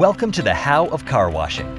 Welcome 0.00 0.32
to 0.32 0.40
the 0.40 0.54
How 0.54 0.86
of 0.86 1.04
Car 1.04 1.28
Washing, 1.28 1.74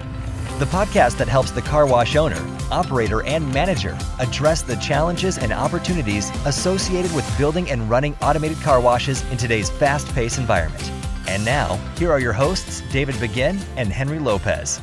the 0.59 0.65
podcast 0.65 1.17
that 1.17 1.27
helps 1.27 1.49
the 1.49 1.61
car 1.63 1.87
wash 1.87 2.15
owner, 2.15 2.37
operator, 2.69 3.23
and 3.23 3.51
manager 3.51 3.97
address 4.19 4.61
the 4.61 4.75
challenges 4.75 5.39
and 5.39 5.51
opportunities 5.51 6.29
associated 6.45 7.11
with 7.15 7.25
building 7.35 7.71
and 7.71 7.89
running 7.89 8.13
automated 8.21 8.59
car 8.59 8.79
washes 8.79 9.23
in 9.31 9.37
today's 9.37 9.71
fast 9.71 10.07
paced 10.13 10.37
environment. 10.37 10.91
And 11.27 11.43
now, 11.43 11.77
here 11.97 12.11
are 12.11 12.19
your 12.19 12.31
hosts, 12.31 12.83
David 12.91 13.19
Begin 13.19 13.57
and 13.75 13.91
Henry 13.91 14.19
Lopez. 14.19 14.79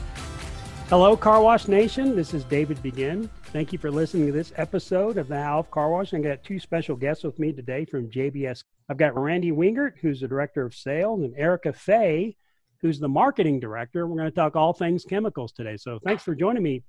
Hello, 0.89 1.17
Car 1.17 1.41
Wash 1.41 1.69
Nation. 1.69 2.17
This 2.17 2.35
is 2.35 2.43
David 2.43 2.83
Begin. 2.83 3.31
Thank 3.53 3.73
you 3.73 3.79
for 3.79 3.93
listening 3.93 4.27
to 4.27 4.33
this 4.33 4.53
episode 4.57 5.17
of 5.17 5.29
the 5.29 5.41
How 5.41 5.61
of 5.61 5.71
Car 5.71 5.91
Wash. 5.93 6.13
I 6.13 6.19
got 6.19 6.43
two 6.43 6.59
special 6.59 6.97
guests 6.97 7.23
with 7.23 7.39
me 7.39 7.53
today 7.53 7.85
from 7.85 8.11
JBS. 8.11 8.65
I've 8.89 8.99
got 8.99 9.17
Randy 9.17 9.53
Wingert, 9.53 9.93
who's 10.03 10.23
the 10.23 10.27
director 10.27 10.67
of 10.67 10.75
sales, 10.75 11.21
and 11.21 11.35
Erika 11.37 11.73
Fey, 11.73 12.37
who's 12.81 12.99
the 12.99 13.09
marketing 13.09 13.61
director. 13.61 14.07
We're 14.07 14.17
going 14.17 14.31
to 14.31 14.35
talk 14.35 14.57
all 14.57 14.73
things 14.73 15.05
chemicals 15.05 15.53
today. 15.53 15.77
So 15.77 15.99
thanks 16.05 16.23
for 16.23 16.35
joining 16.35 16.63
me, 16.63 16.83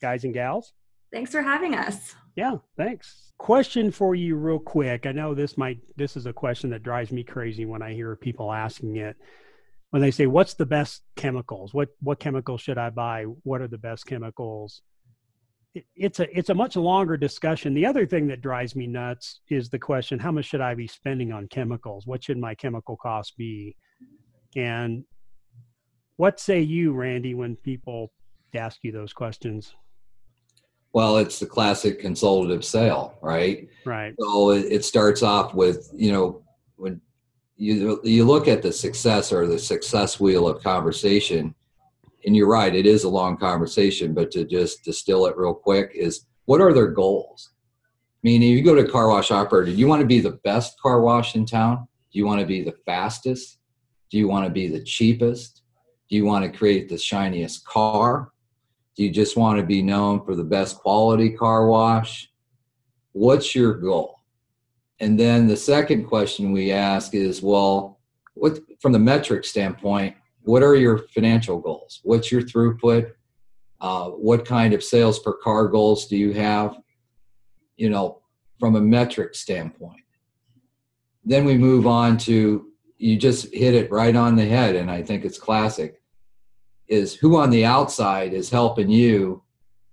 guys 0.00 0.24
and 0.24 0.34
gals. 0.34 0.72
Thanks 1.12 1.30
for 1.30 1.42
having 1.42 1.74
us. 1.74 2.14
Yeah, 2.36 2.56
thanks. 2.78 3.32
Question 3.38 3.90
for 3.90 4.14
you, 4.14 4.36
real 4.36 4.58
quick. 4.58 5.04
I 5.04 5.12
know 5.12 5.34
this 5.34 5.58
might 5.58 5.80
this 5.96 6.16
is 6.16 6.24
a 6.24 6.32
question 6.32 6.70
that 6.70 6.82
drives 6.82 7.12
me 7.12 7.22
crazy 7.22 7.66
when 7.66 7.82
I 7.82 7.92
hear 7.92 8.16
people 8.16 8.50
asking 8.50 8.96
it. 8.96 9.16
When 9.90 10.00
they 10.00 10.10
say, 10.10 10.26
"What's 10.26 10.54
the 10.54 10.64
best 10.64 11.02
chemicals? 11.16 11.74
What 11.74 11.90
what 12.00 12.18
chemicals 12.18 12.62
should 12.62 12.78
I 12.78 12.88
buy? 12.88 13.24
What 13.42 13.60
are 13.60 13.68
the 13.68 13.76
best 13.76 14.06
chemicals?" 14.06 14.80
it's 15.96 16.20
a 16.20 16.38
it's 16.38 16.50
a 16.50 16.54
much 16.54 16.76
longer 16.76 17.16
discussion. 17.16 17.74
The 17.74 17.86
other 17.86 18.06
thing 18.06 18.26
that 18.28 18.42
drives 18.42 18.76
me 18.76 18.86
nuts 18.86 19.40
is 19.48 19.68
the 19.68 19.78
question: 19.78 20.18
How 20.18 20.32
much 20.32 20.46
should 20.46 20.60
I 20.60 20.74
be 20.74 20.86
spending 20.86 21.32
on 21.32 21.48
chemicals? 21.48 22.06
What 22.06 22.24
should 22.24 22.38
my 22.38 22.54
chemical 22.54 22.96
cost 22.96 23.36
be? 23.36 23.76
And 24.56 25.04
what 26.16 26.40
say 26.40 26.60
you, 26.60 26.92
Randy, 26.92 27.34
when 27.34 27.56
people 27.56 28.12
ask 28.54 28.78
you 28.82 28.92
those 28.92 29.12
questions? 29.12 29.74
Well, 30.92 31.16
it's 31.18 31.38
the 31.38 31.46
classic 31.46 32.00
consultative 32.00 32.64
sale, 32.64 33.18
right? 33.22 33.68
Right. 33.86 34.14
So 34.20 34.50
it 34.50 34.84
starts 34.84 35.22
off 35.22 35.54
with 35.54 35.90
you 35.94 36.12
know 36.12 36.42
when 36.76 37.00
you 37.56 38.00
you 38.04 38.24
look 38.24 38.46
at 38.46 38.62
the 38.62 38.72
success 38.72 39.32
or 39.32 39.46
the 39.46 39.58
success 39.58 40.20
wheel 40.20 40.46
of 40.46 40.62
conversation 40.62 41.54
and 42.24 42.36
you're 42.36 42.48
right, 42.48 42.74
it 42.74 42.86
is 42.86 43.04
a 43.04 43.08
long 43.08 43.36
conversation, 43.36 44.14
but 44.14 44.30
to 44.32 44.44
just 44.44 44.84
distill 44.84 45.26
it 45.26 45.36
real 45.36 45.54
quick 45.54 45.92
is 45.94 46.26
what 46.44 46.60
are 46.60 46.72
their 46.72 46.88
goals? 46.88 47.50
I 47.54 48.20
mean, 48.22 48.42
if 48.42 48.50
you 48.50 48.62
go 48.62 48.74
to 48.74 48.86
a 48.86 48.90
car 48.90 49.08
wash 49.08 49.30
operator, 49.30 49.72
do 49.72 49.76
you 49.76 49.88
want 49.88 50.00
to 50.00 50.06
be 50.06 50.20
the 50.20 50.38
best 50.44 50.80
car 50.80 51.00
wash 51.00 51.34
in 51.34 51.44
town? 51.44 51.88
Do 52.12 52.18
you 52.18 52.26
want 52.26 52.40
to 52.40 52.46
be 52.46 52.62
the 52.62 52.76
fastest? 52.86 53.58
Do 54.12 54.18
you 54.18 54.28
want 54.28 54.44
to 54.44 54.50
be 54.50 54.68
the 54.68 54.84
cheapest? 54.84 55.62
Do 56.10 56.16
you 56.16 56.26
want 56.26 56.44
to 56.44 56.56
create 56.56 56.90
the 56.90 56.98
shiniest 56.98 57.64
car? 57.64 58.30
Do 58.94 59.04
you 59.04 59.10
just 59.10 59.38
want 59.38 59.58
to 59.58 59.64
be 59.64 59.80
known 59.80 60.22
for 60.22 60.36
the 60.36 60.44
best 60.44 60.76
quality 60.76 61.30
car 61.30 61.66
wash? 61.66 62.30
What's 63.12 63.54
your 63.54 63.72
goal? 63.72 64.16
And 65.00 65.18
then 65.18 65.46
the 65.46 65.56
second 65.56 66.04
question 66.04 66.52
we 66.52 66.72
ask 66.72 67.14
is, 67.14 67.40
well, 67.40 68.00
what 68.34 68.58
from 68.80 68.92
the 68.92 68.98
metric 68.98 69.46
standpoint, 69.46 70.14
what 70.42 70.62
are 70.62 70.74
your 70.74 70.98
financial 70.98 71.58
goals? 71.58 72.00
What's 72.02 72.30
your 72.30 72.42
throughput? 72.42 73.12
Uh, 73.80 74.10
what 74.10 74.44
kind 74.44 74.74
of 74.74 74.84
sales 74.84 75.20
per 75.20 75.32
car 75.32 75.68
goals 75.68 76.06
do 76.06 76.18
you 76.18 76.34
have? 76.34 76.76
You 77.76 77.88
know, 77.88 78.20
from 78.60 78.76
a 78.76 78.80
metric 78.80 79.34
standpoint. 79.34 80.02
Then 81.24 81.46
we 81.46 81.56
move 81.56 81.86
on 81.86 82.18
to 82.18 82.71
you 83.02 83.16
just 83.16 83.52
hit 83.52 83.74
it 83.74 83.90
right 83.90 84.14
on 84.14 84.36
the 84.36 84.46
head, 84.46 84.76
and 84.76 84.88
I 84.88 85.02
think 85.02 85.24
it's 85.24 85.38
classic. 85.38 86.00
Is 86.86 87.14
who 87.14 87.36
on 87.36 87.50
the 87.50 87.64
outside 87.64 88.32
is 88.32 88.48
helping 88.48 88.88
you 88.88 89.42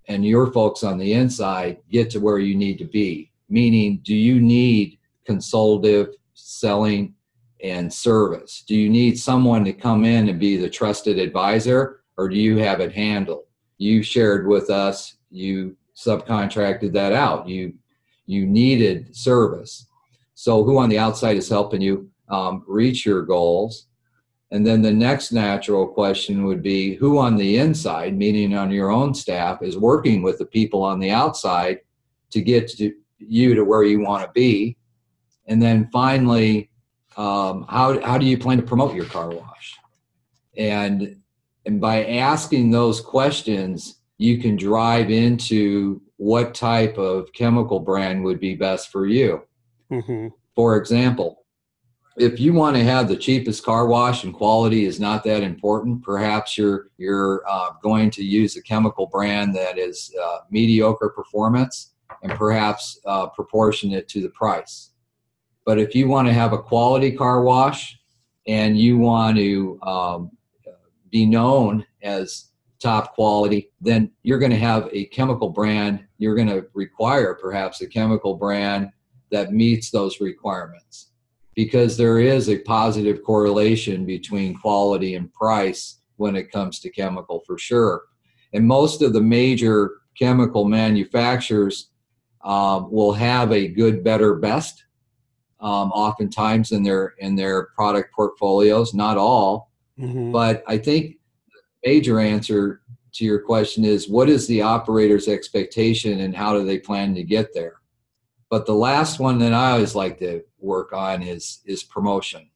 and 0.08 0.24
your 0.24 0.52
folks 0.52 0.84
on 0.84 1.00
the 1.00 1.14
inside 1.14 1.78
get 1.90 2.12
to 2.12 2.20
where 2.20 2.38
you 2.38 2.54
need 2.54 2.78
to 2.78 2.86
be? 2.86 3.32
Meaning, 3.50 4.02
do 4.04 4.14
you 4.14 4.40
need 4.40 5.00
consultative 5.26 6.10
selling 6.36 7.16
and 7.64 7.92
service? 7.92 8.64
Do 8.68 8.76
you 8.76 8.90
need 8.90 9.18
someone 9.18 9.66
to 9.66 9.74
come 9.74 10.06
in 10.06 10.30
and 10.30 10.40
be 10.40 10.58
the 10.58 10.70
trusted 10.70 11.18
advisor, 11.18 12.02
or 12.16 12.30
do 12.30 12.36
you 12.36 12.58
have 12.58 12.80
it 12.80 12.94
handled? 12.94 13.46
You 13.80 14.04
shared 14.04 14.46
with 14.46 14.70
us, 14.70 15.16
you 15.32 15.76
subcontracted 15.96 16.94
that 16.94 17.14
out. 17.14 17.50
You 17.50 17.74
you 18.28 18.46
needed 18.46 19.16
service. 19.16 19.88
So 20.36 20.64
who 20.64 20.78
on 20.78 20.90
the 20.90 21.00
outside 21.00 21.38
is 21.38 21.50
helping 21.50 21.82
you 21.82 22.12
um, 22.30 22.64
reach 22.68 23.06
your 23.06 23.22
goals? 23.24 23.88
And 24.52 24.66
then 24.66 24.82
the 24.82 24.92
next 24.92 25.32
natural 25.32 25.88
question 25.88 26.44
would 26.46 26.64
be 26.64 26.96
who 26.96 27.20
on 27.20 27.38
the 27.38 27.58
inside, 27.58 28.18
meaning 28.18 28.56
on 28.56 28.72
your 28.72 28.90
own 28.90 29.14
staff, 29.14 29.62
is 29.62 29.78
working 29.78 30.24
with 30.24 30.40
the 30.40 30.46
people 30.46 30.82
on 30.82 31.00
the 31.00 31.12
outside 31.12 31.82
to 32.32 32.42
get 32.42 32.68
to 32.70 32.94
you 33.20 33.54
to 33.54 33.64
where 33.64 33.84
you 33.84 34.00
want 34.00 34.24
to 34.24 34.32
be. 34.32 34.76
And 35.48 35.62
then 35.62 35.90
finally, 35.92 36.72
um, 37.16 37.66
how, 37.70 38.02
how 38.02 38.18
do 38.18 38.26
you 38.26 38.38
plan 38.38 38.58
to 38.58 38.64
promote 38.64 38.96
your 38.96 39.06
car 39.06 39.30
wash 39.30 39.50
and 40.60 41.16
and 41.66 41.82
by 41.82 42.06
asking 42.06 42.70
those 42.70 43.02
questions 43.02 44.02
you 44.18 44.38
can 44.38 44.56
drive 44.56 45.10
into 45.10 46.02
what 46.18 46.54
type 46.54 46.98
of 46.98 47.32
chemical 47.34 47.80
brand 47.80 48.24
would 48.24 48.40
be 48.40 48.54
best 48.54 48.92
for 48.92 49.08
you 49.08 49.42
mm-hmm. 49.92 50.28
for 50.56 50.78
example 50.78 51.39
if 52.20 52.38
you 52.38 52.52
want 52.52 52.76
to 52.76 52.84
have 52.84 53.08
the 53.08 53.16
cheapest 53.16 53.64
car 53.64 53.88
wash 53.88 54.26
and 54.26 54.34
quality 54.34 54.84
is 54.86 55.00
not 55.00 55.24
that 55.24 55.42
important 55.42 56.04
perhaps 56.04 56.58
you're 56.58 56.90
you're 56.98 57.44
uh, 57.48 57.70
going 57.82 58.12
to 58.12 58.24
use 58.24 58.56
a 58.58 58.62
chemical 58.62 59.08
brand 59.08 59.56
that 59.56 59.78
is 59.78 60.14
uh, 60.22 60.40
mediocre 60.52 61.10
performance 61.10 61.94
and 62.22 62.34
perhaps 62.34 63.00
uh, 63.06 63.28
proportionate 63.28 64.08
to 64.08 64.22
the 64.22 64.30
price 64.30 64.92
but 65.66 65.80
if 65.80 65.96
you 65.96 66.08
want 66.08 66.28
to 66.28 66.34
have 66.34 66.52
a 66.52 66.58
quality 66.58 67.12
car 67.12 67.42
wash 67.42 67.98
and 68.48 68.78
you 68.78 68.98
want 68.98 69.38
to 69.38 69.80
um, 69.84 70.32
be 71.12 71.26
known 71.26 71.86
as 72.02 72.48
top 72.80 73.14
quality, 73.14 73.70
then 73.82 74.10
you're 74.24 74.40
going 74.40 74.52
to 74.52 74.58
have 74.58 74.90
a 74.92 75.06
chemical 75.08 75.50
brand. 75.50 76.04
You're 76.18 76.36
going 76.36 76.48
to 76.48 76.66
require 76.74 77.36
perhaps 77.36 77.82
a 77.82 77.88
chemical 77.88 78.36
brand 78.36 78.90
that 79.32 79.52
meets 79.52 79.92
those 79.92 80.22
requirements 80.22 81.09
because 81.56 81.98
there 81.98 82.20
is 82.20 82.50
a 82.50 82.60
positive 82.60 83.24
correlation 83.24 84.06
between 84.06 84.58
quality 84.58 85.16
and 85.16 85.34
price 85.34 86.00
when 86.18 86.36
it 86.36 86.52
comes 86.52 86.80
to 86.80 86.90
chemical 86.90 87.42
for 87.46 87.58
sure. 87.58 88.04
And 88.54 88.66
most 88.68 89.02
of 89.02 89.14
the 89.14 89.22
major 89.22 90.02
chemical 90.18 90.66
manufacturers 90.66 91.90
uh, 92.44 92.84
will 92.90 93.14
have 93.14 93.52
a 93.52 93.68
good, 93.68 94.04
better, 94.04 94.36
best 94.36 94.86
um, 95.60 95.92
oftentimes 95.92 96.72
in 96.72 96.84
their 96.84 97.16
in 97.20 97.36
their 97.36 97.68
product 97.76 98.14
portfolios. 98.14 98.94
Not 98.94 99.18
all, 99.18 99.72
mm-hmm. 100.00 100.32
but 100.32 100.64
I 100.68 100.78
think 100.78 101.18
the 101.84 101.90
major 101.90 102.20
answer 102.20 102.82
to 103.14 103.26
your 103.26 103.40
question 103.40 103.84
is 103.84 104.08
what 104.08 104.30
is 104.30 104.48
the 104.48 104.62
operator's 104.62 105.28
expectation 105.28 106.22
and 106.22 106.36
how 106.36 106.54
do 106.54 106.66
they 106.66 106.80
plan 106.80 107.14
to 107.16 107.24
get 107.24 107.54
there. 107.54 107.79
But 108.50 108.66
the 108.66 108.74
last 108.74 109.20
one 109.20 109.38
that 109.40 109.54
I 109.54 109.72
always 109.72 109.96
like 109.96 110.18
to 110.20 110.42
work 110.60 110.94
on 110.94 111.22
is 111.22 111.62
is 111.66 111.84
promotion. 111.84 112.50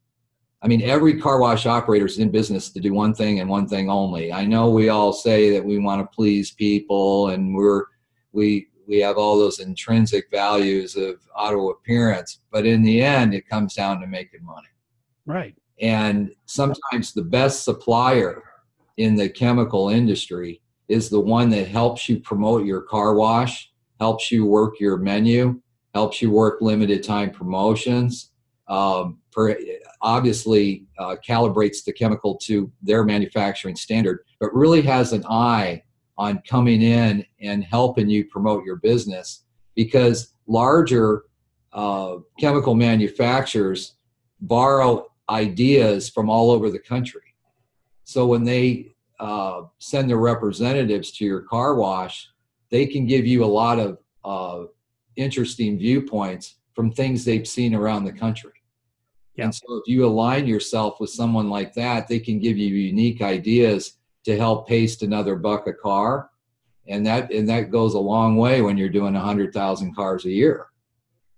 I 0.61 0.67
mean, 0.67 0.81
every 0.81 1.19
car 1.19 1.39
wash 1.39 1.65
operator 1.65 2.05
is 2.05 2.19
in 2.19 2.31
business 2.31 2.69
to 2.69 2.79
do 2.79 2.93
one 2.93 3.13
thing 3.13 3.41
and 3.41 3.49
one 3.49 3.67
thing 3.67 3.89
only. 3.89 4.31
I 4.31 4.45
know 4.45 4.69
we 4.69 4.89
all 4.89 5.11
say 5.11 5.51
that 5.51 5.63
we 5.63 5.77
want 5.77 6.01
to 6.01 6.15
please 6.15 6.51
people 6.51 7.29
and 7.29 7.53
we're 7.53 7.85
we 8.31 8.69
we 8.87 8.99
have 8.99 9.17
all 9.17 9.37
those 9.37 9.59
intrinsic 9.59 10.29
values 10.31 10.95
of 10.95 11.15
auto 11.35 11.69
appearance, 11.69 12.39
but 12.51 12.65
in 12.65 12.81
the 12.81 13.01
end, 13.01 13.33
it 13.33 13.47
comes 13.47 13.73
down 13.73 13.99
to 14.01 14.07
making 14.07 14.43
money. 14.43 14.67
Right. 15.25 15.55
And 15.79 16.33
sometimes 16.45 17.13
the 17.13 17.23
best 17.23 17.63
supplier 17.63 18.43
in 18.97 19.15
the 19.15 19.29
chemical 19.29 19.89
industry 19.89 20.61
is 20.87 21.09
the 21.09 21.19
one 21.19 21.49
that 21.49 21.67
helps 21.67 22.07
you 22.09 22.19
promote 22.19 22.65
your 22.65 22.81
car 22.81 23.15
wash, 23.15 23.71
helps 23.99 24.31
you 24.31 24.45
work 24.45 24.79
your 24.79 24.97
menu, 24.97 25.61
helps 25.93 26.21
you 26.21 26.31
work 26.31 26.61
limited 26.61 27.03
time 27.03 27.31
promotions. 27.31 28.31
Um, 28.67 29.19
per, 29.31 29.57
obviously, 30.01 30.85
uh, 30.97 31.15
calibrates 31.27 31.83
the 31.83 31.93
chemical 31.93 32.35
to 32.43 32.71
their 32.81 33.03
manufacturing 33.03 33.75
standard, 33.75 34.25
but 34.39 34.53
really 34.53 34.81
has 34.81 35.13
an 35.13 35.25
eye 35.29 35.83
on 36.17 36.41
coming 36.47 36.81
in 36.81 37.25
and 37.41 37.63
helping 37.63 38.09
you 38.09 38.25
promote 38.25 38.63
your 38.63 38.77
business 38.77 39.43
because 39.75 40.33
larger 40.47 41.23
uh, 41.73 42.17
chemical 42.39 42.75
manufacturers 42.75 43.95
borrow 44.41 45.07
ideas 45.29 46.09
from 46.09 46.29
all 46.29 46.51
over 46.51 46.69
the 46.69 46.79
country. 46.79 47.21
So 48.03 48.27
when 48.27 48.43
they 48.43 48.95
uh, 49.19 49.63
send 49.79 50.09
their 50.09 50.17
representatives 50.17 51.11
to 51.13 51.25
your 51.25 51.41
car 51.41 51.75
wash, 51.75 52.29
they 52.69 52.85
can 52.85 53.05
give 53.05 53.25
you 53.25 53.43
a 53.43 53.45
lot 53.45 53.79
of 53.79 53.97
uh, 54.25 54.67
interesting 55.15 55.77
viewpoints 55.77 56.55
from 56.73 56.91
things 56.91 57.23
they've 57.23 57.47
seen 57.47 57.75
around 57.75 58.03
the 58.03 58.11
country. 58.11 58.51
And 59.37 59.53
so 59.53 59.77
if 59.77 59.83
you 59.87 60.05
align 60.05 60.45
yourself 60.45 60.99
with 60.99 61.09
someone 61.09 61.49
like 61.49 61.73
that, 61.73 62.07
they 62.07 62.19
can 62.19 62.39
give 62.39 62.57
you 62.57 62.75
unique 62.75 63.21
ideas 63.21 63.97
to 64.25 64.37
help 64.37 64.67
paste 64.67 65.01
another 65.01 65.35
buck 65.35 65.67
a 65.67 65.73
car. 65.73 66.29
And 66.87 67.05
that 67.07 67.31
and 67.31 67.47
that 67.49 67.71
goes 67.71 67.93
a 67.93 67.99
long 67.99 68.35
way 68.35 68.61
when 68.61 68.77
you're 68.77 68.89
doing 68.89 69.13
100,000 69.13 69.95
cars 69.95 70.25
a 70.25 70.29
year. 70.29 70.67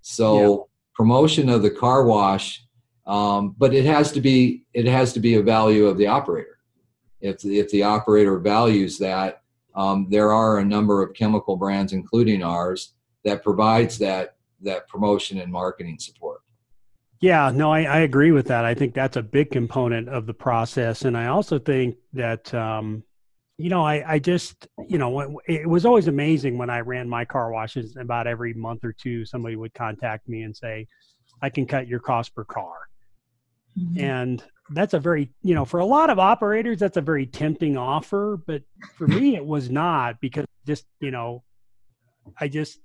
So 0.02 0.68
promotion 0.94 1.50
of 1.50 1.62
the 1.62 1.70
car 1.70 2.04
wash 2.04 2.66
um, 3.08 3.56
but 3.58 3.74
it 3.74 3.86
has 3.86 4.12
to 4.14 4.22
be 4.22 4.64
it 4.74 4.86
has 4.86 5.14
to 5.14 5.20
be 5.20 5.36
a 5.36 5.42
value 5.42 5.86
of 5.86 5.98
the 5.98 6.08
operator. 6.08 6.60
If 7.22 7.46
if 7.46 7.70
the 7.70 7.84
operator 7.84 8.40
values 8.40 8.98
that, 9.00 9.44
um, 9.76 10.08
there 10.10 10.32
are 10.32 10.60
a 10.60 10.66
number 10.66 11.04
of 11.04 11.14
chemical 11.14 11.56
brands, 11.56 11.94
including 11.94 12.44
ours, 12.44 12.94
that 13.26 13.44
provides 13.44 13.98
that 14.00 14.36
that 14.62 14.88
promotion 14.88 15.40
and 15.40 15.52
marketing 15.52 16.00
support. 16.00 16.42
Yeah, 17.20 17.52
no, 17.54 17.72
I, 17.72 17.84
I 17.84 17.98
agree 18.00 18.32
with 18.32 18.48
that. 18.48 18.66
I 18.66 18.74
think 18.74 18.94
that's 18.94 19.18
a 19.18 19.24
big 19.24 19.52
component 19.52 20.10
of 20.10 20.26
the 20.26 20.34
process, 20.34 21.04
and 21.04 21.18
I 21.18 21.28
also 21.28 21.60
think 21.60 21.98
that 22.14 22.54
um, 22.54 23.04
you 23.58 23.70
know, 23.70 23.84
I, 23.86 24.14
I 24.14 24.20
just, 24.20 24.68
you 24.88 24.98
know, 24.98 25.40
it 25.48 25.68
was 25.68 25.86
always 25.86 26.08
amazing 26.08 26.58
when 26.58 26.70
I 26.70 26.82
ran 26.82 27.08
my 27.08 27.24
car 27.24 27.52
washes. 27.52 27.96
About 27.96 28.28
every 28.28 28.54
month 28.54 28.84
or 28.84 28.92
two, 28.92 29.26
somebody 29.26 29.56
would 29.56 29.74
contact 29.74 30.28
me 30.28 30.42
and 30.42 30.56
say, 30.56 30.88
"I 31.42 31.50
can 31.50 31.66
cut 31.66 31.88
your 31.88 32.00
cost 32.00 32.36
per 32.36 32.44
car." 32.44 32.90
Mm-hmm. 33.80 34.00
And 34.00 34.44
that's 34.72 34.94
a 34.94 35.00
very, 35.00 35.32
you 35.42 35.54
know, 35.56 35.64
for 35.66 35.80
a 35.80 35.86
lot 35.86 36.10
of 36.10 36.20
operators, 36.20 36.80
that's 36.80 36.98
a 36.98 37.02
very 37.02 37.26
tempting 37.26 37.78
offer. 37.78 38.38
But 38.46 38.64
for 38.96 39.08
me, 39.08 39.36
it 39.36 39.46
was 39.46 39.70
not 39.70 40.20
because 40.20 40.46
just, 40.66 40.86
you 41.00 41.12
know, 41.12 41.44
I 42.40 42.48
just, 42.48 42.80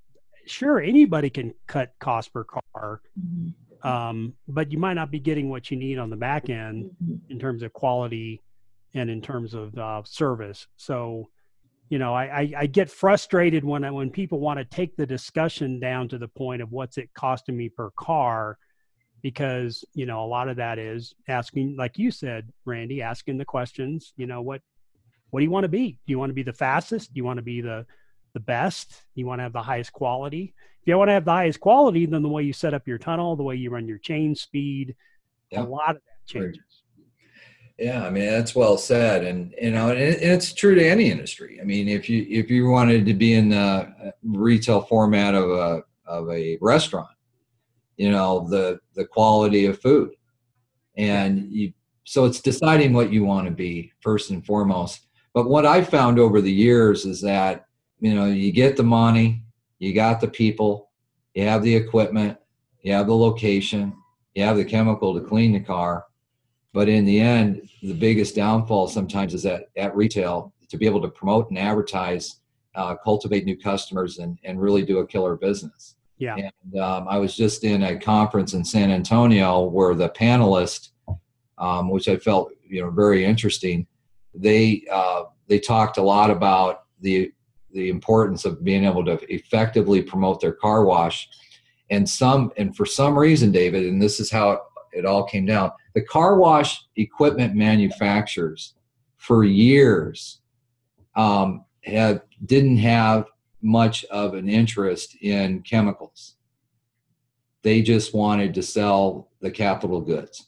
sure, 0.45 0.79
anybody 0.79 1.29
can 1.29 1.53
cut 1.67 1.93
cost 1.99 2.33
per 2.33 2.43
car. 2.43 3.01
Mm-hmm. 3.19 3.87
Um, 3.87 4.33
but 4.47 4.71
you 4.71 4.77
might 4.77 4.93
not 4.93 5.09
be 5.09 5.19
getting 5.19 5.49
what 5.49 5.71
you 5.71 5.77
need 5.77 5.97
on 5.97 6.09
the 6.09 6.15
back 6.15 6.49
end 6.49 6.91
mm-hmm. 7.03 7.31
in 7.31 7.39
terms 7.39 7.63
of 7.63 7.73
quality 7.73 8.41
and 8.93 9.09
in 9.09 9.21
terms 9.21 9.53
of 9.53 9.75
uh, 9.77 10.03
service. 10.05 10.67
So, 10.77 11.29
you 11.89 11.97
know, 11.97 12.13
I, 12.13 12.25
I, 12.25 12.53
I, 12.57 12.65
get 12.67 12.91
frustrated 12.91 13.63
when 13.63 13.83
I, 13.83 13.89
when 13.89 14.11
people 14.11 14.39
want 14.39 14.59
to 14.59 14.65
take 14.65 14.95
the 14.95 15.05
discussion 15.05 15.79
down 15.79 16.09
to 16.09 16.19
the 16.19 16.27
point 16.27 16.61
of 16.61 16.71
what's 16.71 16.97
it 16.97 17.09
costing 17.15 17.57
me 17.57 17.69
per 17.69 17.89
car 17.91 18.57
because 19.21 19.85
you 19.93 20.05
know 20.05 20.23
a 20.23 20.25
lot 20.25 20.49
of 20.49 20.57
that 20.57 20.79
is 20.79 21.13
asking 21.27 21.75
like 21.77 21.97
you 21.97 22.11
said 22.11 22.49
randy 22.65 23.01
asking 23.01 23.37
the 23.37 23.45
questions 23.45 24.13
you 24.17 24.25
know 24.25 24.41
what 24.41 24.61
what 25.29 25.39
do 25.39 25.43
you 25.43 25.51
want 25.51 25.63
to 25.63 25.69
be 25.69 25.91
do 26.05 26.11
you 26.11 26.19
want 26.19 26.29
to 26.29 26.33
be 26.33 26.43
the 26.43 26.53
fastest 26.53 27.13
do 27.13 27.17
you 27.17 27.23
want 27.23 27.37
to 27.37 27.43
be 27.43 27.61
the 27.61 27.85
the 28.33 28.39
best. 28.39 29.03
You 29.15 29.25
want 29.25 29.39
to 29.39 29.43
have 29.43 29.53
the 29.53 29.61
highest 29.61 29.93
quality. 29.93 30.53
If 30.81 30.87
you 30.87 30.97
want 30.97 31.09
to 31.09 31.13
have 31.13 31.25
the 31.25 31.31
highest 31.31 31.59
quality 31.59 32.05
then 32.05 32.23
the 32.23 32.29
way 32.29 32.43
you 32.43 32.53
set 32.53 32.73
up 32.73 32.87
your 32.87 32.97
tunnel 32.97 33.35
the 33.35 33.43
way 33.43 33.55
you 33.55 33.69
run 33.69 33.87
your 33.87 33.99
chain 33.99 34.33
speed 34.33 34.95
yep. 35.51 35.67
a 35.67 35.69
lot 35.69 35.91
of 35.91 36.01
that 36.01 36.25
changes. 36.25 36.63
Yeah 37.77 38.05
i 38.05 38.09
mean 38.09 38.25
that's 38.25 38.55
well 38.55 38.77
said. 38.77 39.23
And 39.23 39.53
you 39.61 39.71
know 39.71 39.89
and 39.89 39.99
it's 39.99 40.53
true 40.53 40.75
to 40.75 40.87
any 40.87 41.11
industry. 41.11 41.59
I 41.61 41.63
mean 41.63 41.87
if 41.87 42.09
you 42.09 42.25
if 42.29 42.49
you 42.49 42.67
wanted 42.67 43.05
to 43.05 43.13
be 43.13 43.33
in 43.33 43.49
the 43.49 43.57
uh, 43.57 44.11
retail 44.23 44.81
format 44.81 45.35
of 45.35 45.49
a 45.51 45.83
of 46.05 46.29
a 46.29 46.57
restaurant 46.61 47.09
you 47.97 48.09
know 48.09 48.47
the 48.49 48.79
the 48.95 49.05
quality 49.05 49.65
of 49.67 49.79
food. 49.79 50.11
And 50.97 51.51
you 51.51 51.73
so 52.03 52.25
it's 52.25 52.41
deciding 52.41 52.93
what 52.93 53.13
you 53.13 53.23
want 53.23 53.45
to 53.45 53.51
be 53.51 53.93
first 54.01 54.31
and 54.31 54.43
foremost. 54.43 55.05
But 55.33 55.47
what 55.47 55.65
i've 55.65 55.89
found 55.89 56.17
over 56.17 56.41
the 56.41 56.51
years 56.51 57.05
is 57.05 57.21
that 57.21 57.65
you 58.01 58.13
know 58.13 58.25
you 58.25 58.51
get 58.51 58.75
the 58.75 58.83
money 58.83 59.43
you 59.79 59.93
got 59.93 60.19
the 60.19 60.27
people 60.27 60.89
you 61.33 61.43
have 61.43 61.63
the 61.63 61.73
equipment 61.73 62.37
you 62.81 62.91
have 62.91 63.07
the 63.07 63.15
location 63.15 63.95
you 64.35 64.43
have 64.43 64.57
the 64.57 64.65
chemical 64.65 65.13
to 65.13 65.25
clean 65.25 65.53
the 65.53 65.59
car 65.59 66.05
but 66.73 66.89
in 66.89 67.05
the 67.05 67.19
end 67.19 67.61
the 67.81 67.93
biggest 67.93 68.35
downfall 68.35 68.87
sometimes 68.87 69.33
is 69.33 69.43
that 69.43 69.69
at 69.77 69.95
retail 69.95 70.53
to 70.67 70.77
be 70.77 70.85
able 70.85 71.01
to 71.01 71.09
promote 71.09 71.49
and 71.49 71.57
advertise 71.57 72.37
uh, 72.75 72.95
cultivate 72.95 73.43
new 73.43 73.57
customers 73.57 74.19
and, 74.19 74.37
and 74.45 74.61
really 74.61 74.83
do 74.83 74.99
a 74.99 75.07
killer 75.07 75.35
business 75.35 75.95
yeah. 76.21 76.35
And 76.35 76.79
um, 76.79 77.07
I 77.09 77.17
was 77.17 77.35
just 77.35 77.63
in 77.63 77.81
a 77.81 77.97
conference 77.97 78.53
in 78.53 78.63
San 78.63 78.91
Antonio 78.91 79.63
where 79.63 79.95
the 79.95 80.09
panelists, 80.09 80.89
um, 81.57 81.89
which 81.89 82.07
I 82.07 82.17
felt 82.17 82.51
you 82.63 82.83
know 82.83 82.91
very 82.91 83.25
interesting, 83.25 83.87
they 84.35 84.83
uh, 84.91 85.23
they 85.47 85.59
talked 85.59 85.97
a 85.97 86.03
lot 86.03 86.29
about 86.29 86.83
the 87.01 87.33
the 87.73 87.89
importance 87.89 88.45
of 88.45 88.63
being 88.63 88.85
able 88.85 89.05
to 89.05 89.19
effectively 89.33 90.01
promote 90.01 90.41
their 90.41 90.53
car 90.53 90.85
wash, 90.85 91.29
and 91.89 92.07
some 92.07 92.51
and 92.57 92.75
for 92.75 92.85
some 92.85 93.17
reason, 93.17 93.51
David, 93.51 93.85
and 93.85 94.01
this 94.01 94.19
is 94.19 94.31
how 94.31 94.51
it, 94.51 94.59
it 94.93 95.05
all 95.05 95.23
came 95.23 95.45
down. 95.45 95.71
The 95.93 96.01
car 96.01 96.37
wash 96.37 96.85
equipment 96.95 97.55
manufacturers 97.55 98.75
for 99.17 99.43
years 99.43 100.41
um, 101.15 101.65
had 101.83 102.21
didn't 102.45 102.77
have 102.77 103.25
much 103.61 104.03
of 104.05 104.33
an 104.33 104.49
interest 104.49 105.15
in 105.21 105.61
chemicals. 105.61 106.35
They 107.63 107.81
just 107.81 108.13
wanted 108.13 108.53
to 108.55 108.63
sell 108.63 109.29
the 109.39 109.51
capital 109.51 110.01
goods. 110.01 110.47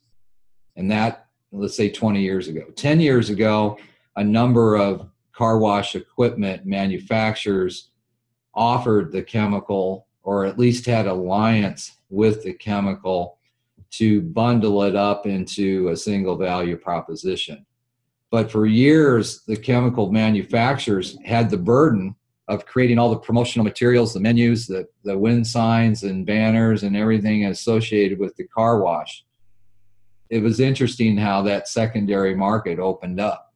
And 0.76 0.90
that, 0.92 1.28
let's 1.52 1.78
say 1.78 1.90
20 1.90 2.22
years 2.22 2.48
ago. 2.48 2.66
10 2.76 3.00
years 3.00 3.30
ago, 3.30 3.78
a 4.16 4.24
number 4.24 4.76
of 4.76 5.08
car 5.36 5.58
wash 5.58 5.96
equipment 5.96 6.66
manufacturers 6.66 7.90
offered 8.54 9.12
the 9.12 9.24
chemical 9.24 10.08
or 10.22 10.46
at 10.46 10.58
least 10.58 10.86
had 10.86 11.08
alliance 11.08 11.98
with 12.10 12.44
the 12.44 12.54
chemical 12.54 13.38
to 13.90 14.22
bundle 14.22 14.84
it 14.84 14.96
up 14.96 15.26
into 15.26 15.90
a 15.90 15.98
single 15.98 16.36
value 16.36 16.78
proposition. 16.78 17.66
But 18.32 18.52
for 18.52 18.66
years, 18.66 19.42
the 19.42 19.56
chemical 19.56 20.12
manufacturers 20.12 21.18
had 21.24 21.50
the 21.50 21.58
burden 21.58 22.16
of 22.48 22.66
creating 22.66 22.98
all 22.98 23.12
the 23.12 23.20
promotional 23.20 23.64
materials, 23.64 24.14
the 24.14 24.20
menus, 24.20 24.66
the, 24.66 24.88
the 25.04 25.18
wind 25.18 25.46
signs 25.46 26.04
and 26.04 26.26
banners 26.26 26.84
and 26.84 26.98
everything 26.98 27.46
associated 27.46 28.20
with 28.20 28.36
the 28.36 28.46
car 28.46 28.82
wash. 28.82 29.24
It 30.30 30.42
was 30.42 30.60
interesting 30.60 31.16
how 31.16 31.44
that 31.44 31.68
secondary 31.68 32.36
market 32.36 32.80
opened 32.80 33.20
up. 33.20 33.53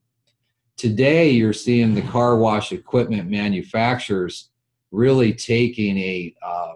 Today, 0.78 1.32
you're 1.32 1.54
seeing 1.54 1.96
the 1.96 2.04
car 2.04 2.38
wash 2.38 2.72
equipment 2.72 3.28
manufacturers 3.28 4.52
really 4.92 5.34
taking 5.34 5.98
a, 5.98 6.36
uh, 6.46 6.74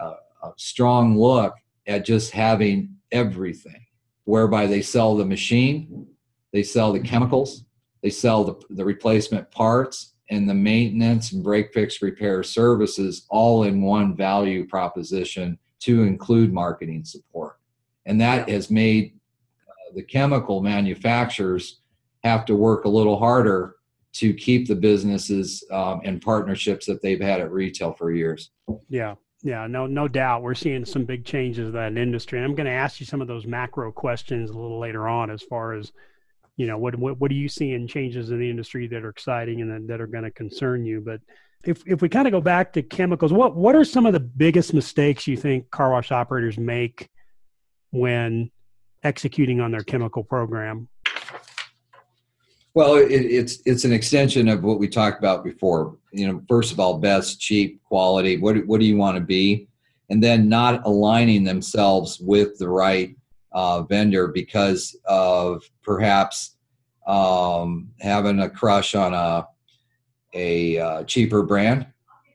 a, 0.00 0.04
a 0.04 0.52
strong 0.56 1.18
look 1.18 1.54
at 1.86 2.06
just 2.06 2.30
having 2.30 2.96
everything, 3.12 3.84
whereby 4.24 4.66
they 4.66 4.80
sell 4.80 5.14
the 5.14 5.24
machine, 5.24 6.06
they 6.54 6.62
sell 6.62 6.94
the 6.94 7.00
chemicals, 7.00 7.66
they 8.02 8.08
sell 8.08 8.42
the, 8.42 8.54
the 8.70 8.84
replacement 8.84 9.50
parts, 9.50 10.14
and 10.30 10.48
the 10.48 10.54
maintenance 10.54 11.32
and 11.32 11.44
break 11.44 11.74
fix 11.74 12.00
repair 12.00 12.42
services 12.42 13.26
all 13.28 13.64
in 13.64 13.82
one 13.82 14.16
value 14.16 14.66
proposition 14.66 15.58
to 15.80 16.04
include 16.04 16.54
marketing 16.54 17.04
support. 17.04 17.58
And 18.06 18.18
that 18.20 18.48
has 18.48 18.70
made 18.70 19.12
uh, 19.68 19.94
the 19.94 20.02
chemical 20.02 20.62
manufacturers 20.62 21.80
have 22.26 22.44
to 22.46 22.56
work 22.56 22.84
a 22.84 22.88
little 22.88 23.18
harder 23.18 23.76
to 24.14 24.32
keep 24.32 24.66
the 24.66 24.74
businesses 24.74 25.62
um, 25.70 26.00
and 26.04 26.22
partnerships 26.22 26.86
that 26.86 27.02
they've 27.02 27.20
had 27.20 27.40
at 27.40 27.52
retail 27.52 27.92
for 27.92 28.10
years. 28.10 28.50
Yeah 28.88 29.14
yeah 29.42 29.66
no 29.66 29.86
no 29.86 30.08
doubt. 30.08 30.42
We're 30.42 30.54
seeing 30.54 30.84
some 30.84 31.04
big 31.04 31.24
changes 31.24 31.68
in 31.68 31.74
that 31.74 31.96
industry. 31.96 32.38
And 32.38 32.44
i'm 32.44 32.54
going 32.54 32.66
to 32.66 32.72
ask 32.72 33.00
you 33.00 33.06
some 33.06 33.20
of 33.20 33.28
those 33.28 33.46
macro 33.46 33.92
questions 33.92 34.50
a 34.50 34.58
little 34.58 34.80
later 34.80 35.08
on 35.08 35.30
as 35.30 35.42
far 35.42 35.74
as 35.74 35.92
you 36.56 36.66
know 36.66 36.78
what 36.78 36.96
what, 36.96 37.20
what 37.20 37.30
do 37.30 37.36
you 37.36 37.48
seeing 37.48 37.86
changes 37.86 38.30
in 38.30 38.40
the 38.40 38.50
industry 38.50 38.88
that 38.88 39.04
are 39.04 39.08
exciting 39.10 39.60
and 39.60 39.88
that 39.88 40.00
are 40.00 40.06
going 40.06 40.24
to 40.24 40.30
concern 40.30 40.84
you? 40.84 41.00
But 41.00 41.20
if 41.64 41.82
if 41.86 42.02
we 42.02 42.08
kind 42.08 42.26
of 42.26 42.32
go 42.32 42.40
back 42.40 42.72
to 42.72 42.82
chemicals 42.82 43.32
what 43.32 43.56
what 43.56 43.76
are 43.76 43.84
some 43.84 44.06
of 44.06 44.12
the 44.12 44.20
biggest 44.20 44.74
mistakes 44.74 45.26
you 45.26 45.36
think 45.36 45.70
car 45.70 45.90
wash 45.90 46.12
operators 46.12 46.58
make 46.58 47.08
when 47.90 48.50
executing 49.04 49.60
on 49.60 49.70
their 49.70 49.82
chemical 49.82 50.24
program 50.24 50.88
well 52.76 52.96
it, 52.96 53.10
it's 53.10 53.58
it's 53.64 53.84
an 53.84 53.92
extension 53.92 54.48
of 54.48 54.62
what 54.62 54.78
we 54.78 54.86
talked 54.86 55.18
about 55.18 55.42
before 55.42 55.96
you 56.12 56.28
know 56.28 56.40
first 56.46 56.70
of 56.72 56.78
all 56.78 56.98
best 56.98 57.40
cheap 57.40 57.82
quality 57.82 58.36
what 58.36 58.64
what 58.66 58.78
do 58.78 58.86
you 58.86 58.96
want 58.96 59.16
to 59.16 59.24
be 59.24 59.66
and 60.10 60.22
then 60.22 60.48
not 60.48 60.84
aligning 60.84 61.42
themselves 61.42 62.20
with 62.20 62.56
the 62.58 62.68
right 62.68 63.16
uh, 63.52 63.82
vendor 63.82 64.28
because 64.28 64.94
of 65.06 65.62
perhaps 65.82 66.56
um, 67.06 67.88
having 68.00 68.40
a 68.40 68.50
crush 68.50 68.94
on 68.94 69.14
a 69.14 69.46
a 70.34 70.78
uh, 70.78 71.04
cheaper 71.04 71.42
brand 71.42 71.86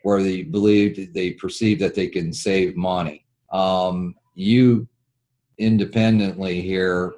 where 0.01 0.23
they 0.23 0.41
believed 0.41 1.13
they 1.13 1.31
perceive 1.31 1.77
that 1.77 1.93
they 1.93 2.07
can 2.07 2.33
save 2.33 2.75
money. 2.75 3.23
Um, 3.51 4.15
you 4.33 4.87
independently 5.59 6.61
here 6.61 7.13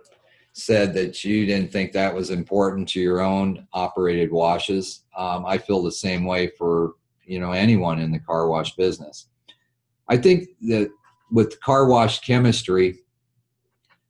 said 0.54 0.94
that 0.94 1.24
you 1.24 1.46
didn't 1.46 1.72
think 1.72 1.92
that 1.92 2.14
was 2.14 2.30
important 2.30 2.88
to 2.88 3.00
your 3.00 3.22
own 3.22 3.68
operated 3.74 4.32
washes. 4.32 5.04
Um, 5.18 5.46
I 5.46 5.58
feel 5.58 5.82
the 5.82 5.92
same 5.92 6.26
way 6.26 6.52
for 6.58 6.94
you 7.26 7.40
know 7.40 7.52
anyone 7.52 8.00
in 8.00 8.12
the 8.12 8.20
car 8.20 8.48
wash 8.48 8.76
business. 8.76 9.28
I 10.08 10.18
think 10.18 10.50
that 10.62 10.90
with 11.32 11.60
car 11.62 11.88
wash 11.88 12.20
chemistry, 12.20 13.00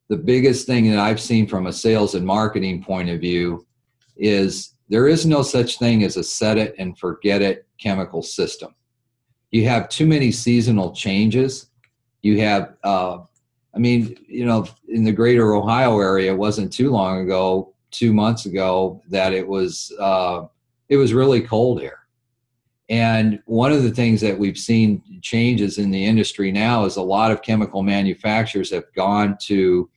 the 0.09 0.17
biggest 0.17 0.67
thing 0.67 0.89
that 0.91 0.99
I've 0.99 1.21
seen 1.21 1.47
from 1.47 1.67
a 1.67 1.73
sales 1.73 2.15
and 2.15 2.25
marketing 2.25 2.83
point 2.83 3.09
of 3.09 3.21
view 3.21 3.65
is 4.17 4.75
there 4.89 5.07
is 5.07 5.25
no 5.25 5.41
such 5.41 5.79
thing 5.79 6.03
as 6.03 6.17
a 6.17 6.23
set 6.23 6.57
it 6.57 6.75
and 6.77 6.97
forget 6.97 7.41
it 7.41 7.65
chemical 7.79 8.21
system. 8.21 8.75
You 9.51 9.65
have 9.67 9.89
too 9.89 10.05
many 10.05 10.31
seasonal 10.31 10.93
changes. 10.93 11.67
You 12.21 12.39
have, 12.41 12.75
uh, 12.83 13.19
I 13.75 13.79
mean, 13.79 14.15
you 14.27 14.45
know, 14.45 14.67
in 14.87 15.03
the 15.03 15.11
greater 15.11 15.53
Ohio 15.53 15.99
area, 15.99 16.31
it 16.31 16.37
wasn't 16.37 16.71
too 16.71 16.91
long 16.91 17.21
ago, 17.21 17.73
two 17.91 18.13
months 18.13 18.45
ago, 18.45 19.01
that 19.09 19.33
it 19.33 19.47
was 19.47 19.91
uh, 19.99 20.45
it 20.89 20.97
was 20.97 21.13
really 21.13 21.41
cold 21.41 21.81
here. 21.81 21.99
And 22.89 23.41
one 23.45 23.71
of 23.71 23.83
the 23.83 23.91
things 23.91 24.21
that 24.21 24.37
we've 24.37 24.57
seen 24.57 25.01
changes 25.21 25.77
in 25.77 25.89
the 25.89 26.05
industry 26.05 26.51
now 26.51 26.85
is 26.85 26.97
a 26.97 27.01
lot 27.01 27.31
of 27.31 27.41
chemical 27.41 27.81
manufacturers 27.81 28.69
have 28.71 28.93
gone 28.93 29.37
to 29.43 29.89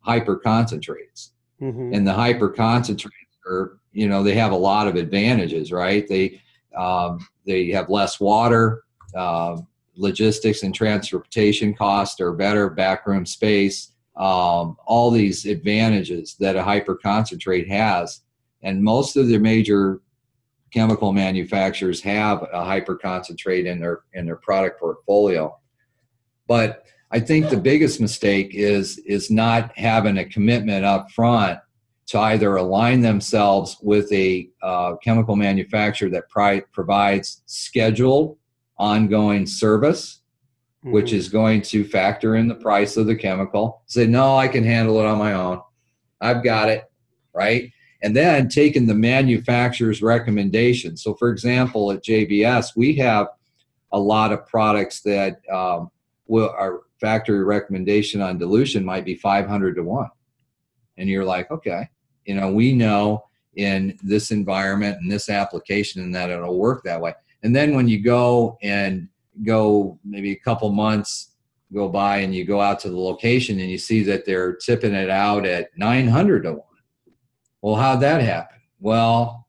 hyper 0.00 0.36
concentrates. 0.36 1.32
Mm-hmm. 1.60 1.92
And 1.92 2.06
the 2.06 2.14
hyper 2.14 2.48
concentrates 2.48 3.36
are, 3.46 3.78
you 3.92 4.08
know, 4.08 4.22
they 4.22 4.34
have 4.34 4.52
a 4.52 4.56
lot 4.56 4.86
of 4.86 4.94
advantages, 4.94 5.72
right? 5.72 6.06
They 6.08 6.40
um, 6.76 7.26
they 7.44 7.70
have 7.70 7.90
less 7.90 8.20
water, 8.20 8.84
uh, 9.14 9.58
logistics 9.98 10.62
and 10.62 10.74
transportation 10.74 11.74
costs 11.74 12.20
or 12.20 12.32
better, 12.32 12.70
backroom 12.70 13.26
space, 13.26 13.92
um, 14.16 14.76
all 14.86 15.10
these 15.10 15.44
advantages 15.44 16.36
that 16.40 16.56
a 16.56 16.62
hyper 16.62 16.96
concentrate 16.96 17.68
has. 17.68 18.22
And 18.62 18.82
most 18.82 19.16
of 19.16 19.28
the 19.28 19.38
major 19.38 20.00
chemical 20.72 21.12
manufacturers 21.12 22.00
have 22.02 22.46
a 22.52 22.64
hyper 22.64 22.96
concentrate 22.96 23.66
in 23.66 23.80
their 23.80 24.00
in 24.14 24.26
their 24.26 24.36
product 24.36 24.80
portfolio. 24.80 25.56
But 26.46 26.84
I 27.10 27.20
think 27.20 27.48
the 27.48 27.56
biggest 27.56 28.00
mistake 28.00 28.54
is 28.54 28.98
is 28.98 29.30
not 29.30 29.76
having 29.76 30.18
a 30.18 30.24
commitment 30.24 30.84
up 30.84 31.10
front 31.12 31.58
to 32.08 32.18
either 32.18 32.56
align 32.56 33.02
themselves 33.02 33.76
with 33.82 34.10
a 34.12 34.48
uh, 34.62 34.96
chemical 34.96 35.36
manufacturer 35.36 36.08
that 36.08 36.28
pri- 36.30 36.62
provides 36.72 37.42
scheduled 37.44 38.37
ongoing 38.78 39.46
service, 39.46 40.20
mm-hmm. 40.84 40.92
which 40.92 41.12
is 41.12 41.28
going 41.28 41.62
to 41.62 41.84
factor 41.84 42.36
in 42.36 42.48
the 42.48 42.54
price 42.54 42.96
of 42.96 43.06
the 43.06 43.16
chemical. 43.16 43.82
Say, 43.86 44.06
no, 44.06 44.36
I 44.36 44.48
can 44.48 44.64
handle 44.64 44.98
it 45.00 45.06
on 45.06 45.18
my 45.18 45.32
own. 45.32 45.60
I've 46.20 46.42
got 46.42 46.68
it, 46.68 46.90
right? 47.34 47.72
And 48.02 48.16
then 48.16 48.48
taking 48.48 48.86
the 48.86 48.94
manufacturer's 48.94 50.02
recommendation. 50.02 50.96
So, 50.96 51.14
for 51.14 51.30
example, 51.30 51.90
at 51.90 52.04
JBS, 52.04 52.76
we 52.76 52.94
have 52.96 53.28
a 53.92 53.98
lot 53.98 54.32
of 54.32 54.46
products 54.46 55.00
that 55.02 55.40
um, 55.52 55.90
will, 56.26 56.50
our 56.50 56.82
factory 57.00 57.42
recommendation 57.42 58.20
on 58.20 58.38
dilution 58.38 58.84
might 58.84 59.04
be 59.04 59.14
500 59.14 59.74
to 59.76 59.82
1. 59.82 60.08
And 60.98 61.08
you're 61.08 61.24
like, 61.24 61.50
okay, 61.50 61.88
you 62.24 62.34
know, 62.34 62.50
we 62.50 62.72
know 62.72 63.24
in 63.56 63.98
this 64.02 64.30
environment 64.30 64.98
and 65.00 65.10
this 65.10 65.28
application 65.28 66.02
and 66.02 66.14
that 66.14 66.30
it'll 66.30 66.58
work 66.58 66.82
that 66.84 67.00
way. 67.00 67.14
And 67.42 67.54
then 67.54 67.74
when 67.74 67.88
you 67.88 68.02
go 68.02 68.58
and 68.62 69.08
go 69.44 69.98
maybe 70.04 70.32
a 70.32 70.38
couple 70.38 70.70
months 70.70 71.28
go 71.72 71.88
by 71.88 72.18
and 72.18 72.34
you 72.34 72.44
go 72.44 72.60
out 72.60 72.80
to 72.80 72.90
the 72.90 72.98
location 72.98 73.60
and 73.60 73.70
you 73.70 73.78
see 73.78 74.02
that 74.02 74.24
they're 74.24 74.56
tipping 74.56 74.94
it 74.94 75.10
out 75.10 75.44
at 75.44 75.68
900 75.76 76.44
to 76.44 76.52
1. 76.52 76.60
Well, 77.60 77.74
how'd 77.74 78.00
that 78.00 78.22
happen? 78.22 78.58
Well, 78.80 79.46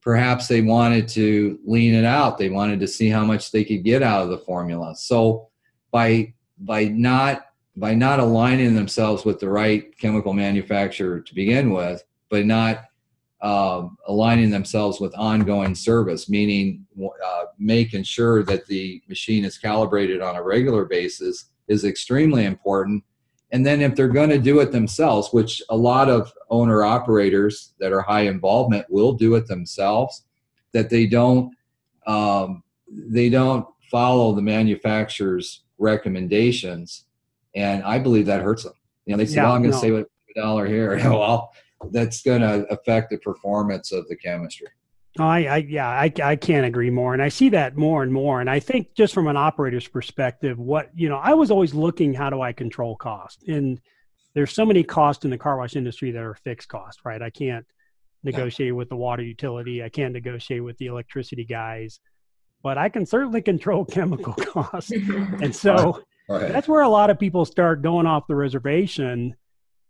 perhaps 0.00 0.48
they 0.48 0.62
wanted 0.62 1.08
to 1.08 1.58
lean 1.64 1.94
it 1.94 2.04
out. 2.04 2.38
They 2.38 2.48
wanted 2.48 2.80
to 2.80 2.88
see 2.88 3.08
how 3.08 3.24
much 3.24 3.50
they 3.50 3.64
could 3.64 3.84
get 3.84 4.02
out 4.02 4.22
of 4.22 4.30
the 4.30 4.38
formula. 4.38 4.94
So 4.96 5.48
by 5.90 6.34
by 6.58 6.84
not 6.84 7.46
by 7.76 7.94
not 7.94 8.20
aligning 8.20 8.74
themselves 8.74 9.24
with 9.24 9.40
the 9.40 9.48
right 9.48 9.96
chemical 9.98 10.32
manufacturer 10.32 11.20
to 11.20 11.34
begin 11.34 11.72
with, 11.72 12.02
but 12.28 12.46
not 12.46 12.84
uh, 13.42 13.88
aligning 14.06 14.50
themselves 14.50 15.00
with 15.00 15.12
ongoing 15.16 15.74
service, 15.74 16.30
meaning 16.30 16.86
uh, 17.04 17.44
making 17.58 18.04
sure 18.04 18.44
that 18.44 18.66
the 18.66 19.02
machine 19.08 19.44
is 19.44 19.58
calibrated 19.58 20.22
on 20.22 20.36
a 20.36 20.42
regular 20.42 20.84
basis, 20.84 21.46
is 21.66 21.84
extremely 21.84 22.44
important. 22.44 23.02
And 23.50 23.66
then 23.66 23.82
if 23.82 23.96
they're 23.96 24.08
going 24.08 24.30
to 24.30 24.38
do 24.38 24.60
it 24.60 24.70
themselves, 24.70 25.32
which 25.32 25.60
a 25.68 25.76
lot 25.76 26.08
of 26.08 26.32
owner 26.50 26.84
operators 26.84 27.74
that 27.80 27.92
are 27.92 28.00
high 28.00 28.22
involvement 28.22 28.86
will 28.88 29.12
do 29.12 29.34
it 29.34 29.48
themselves, 29.48 30.22
that 30.72 30.88
they 30.88 31.06
don't 31.06 31.52
um, 32.06 32.62
they 32.90 33.28
don't 33.28 33.66
follow 33.90 34.34
the 34.34 34.42
manufacturer's 34.42 35.64
recommendations, 35.78 37.04
and 37.54 37.82
I 37.84 37.98
believe 37.98 38.26
that 38.26 38.42
hurts 38.42 38.64
them. 38.64 38.72
You 39.06 39.12
know, 39.12 39.18
they 39.18 39.26
say, 39.26 39.36
yeah, 39.36 39.44
"Well, 39.44 39.52
I'm 39.54 39.62
going 39.62 39.72
to 39.72 39.76
no. 39.76 39.80
save 39.80 39.94
a 39.94 40.06
dollar 40.40 40.66
here." 40.66 40.96
well, 41.10 41.52
that's 41.90 42.22
going 42.22 42.42
to 42.42 42.66
affect 42.72 43.10
the 43.10 43.18
performance 43.18 43.92
of 43.92 44.08
the 44.08 44.16
chemistry. 44.16 44.68
Oh, 45.18 45.24
I, 45.24 45.40
I, 45.40 45.56
yeah, 45.58 45.88
I, 45.88 46.10
I 46.22 46.36
can't 46.36 46.64
agree 46.64 46.88
more. 46.88 47.12
And 47.12 47.22
I 47.22 47.28
see 47.28 47.50
that 47.50 47.76
more 47.76 48.02
and 48.02 48.12
more. 48.12 48.40
And 48.40 48.48
I 48.48 48.60
think 48.60 48.94
just 48.94 49.12
from 49.12 49.26
an 49.26 49.36
operator's 49.36 49.86
perspective, 49.86 50.58
what, 50.58 50.90
you 50.94 51.08
know, 51.08 51.18
I 51.18 51.34
was 51.34 51.50
always 51.50 51.74
looking, 51.74 52.14
how 52.14 52.30
do 52.30 52.40
I 52.40 52.52
control 52.52 52.96
cost? 52.96 53.46
And 53.46 53.78
there's 54.34 54.52
so 54.52 54.64
many 54.64 54.82
costs 54.82 55.24
in 55.26 55.30
the 55.30 55.36
car 55.36 55.58
wash 55.58 55.76
industry 55.76 56.12
that 56.12 56.22
are 56.22 56.34
fixed 56.34 56.68
cost, 56.68 57.00
right? 57.04 57.20
I 57.20 57.28
can't 57.28 57.66
negotiate 58.24 58.68
yeah. 58.68 58.72
with 58.72 58.88
the 58.88 58.96
water 58.96 59.22
utility. 59.22 59.82
I 59.82 59.90
can't 59.90 60.14
negotiate 60.14 60.64
with 60.64 60.78
the 60.78 60.86
electricity 60.86 61.44
guys, 61.44 62.00
but 62.62 62.78
I 62.78 62.88
can 62.88 63.04
certainly 63.04 63.42
control 63.42 63.84
chemical 63.90 64.32
costs. 64.32 64.90
and 64.92 65.54
so 65.54 66.02
right. 66.28 66.42
Right. 66.42 66.52
that's 66.52 66.68
where 66.68 66.82
a 66.82 66.88
lot 66.88 67.10
of 67.10 67.18
people 67.18 67.44
start 67.44 67.82
going 67.82 68.06
off 68.06 68.26
the 68.28 68.36
reservation 68.36 69.36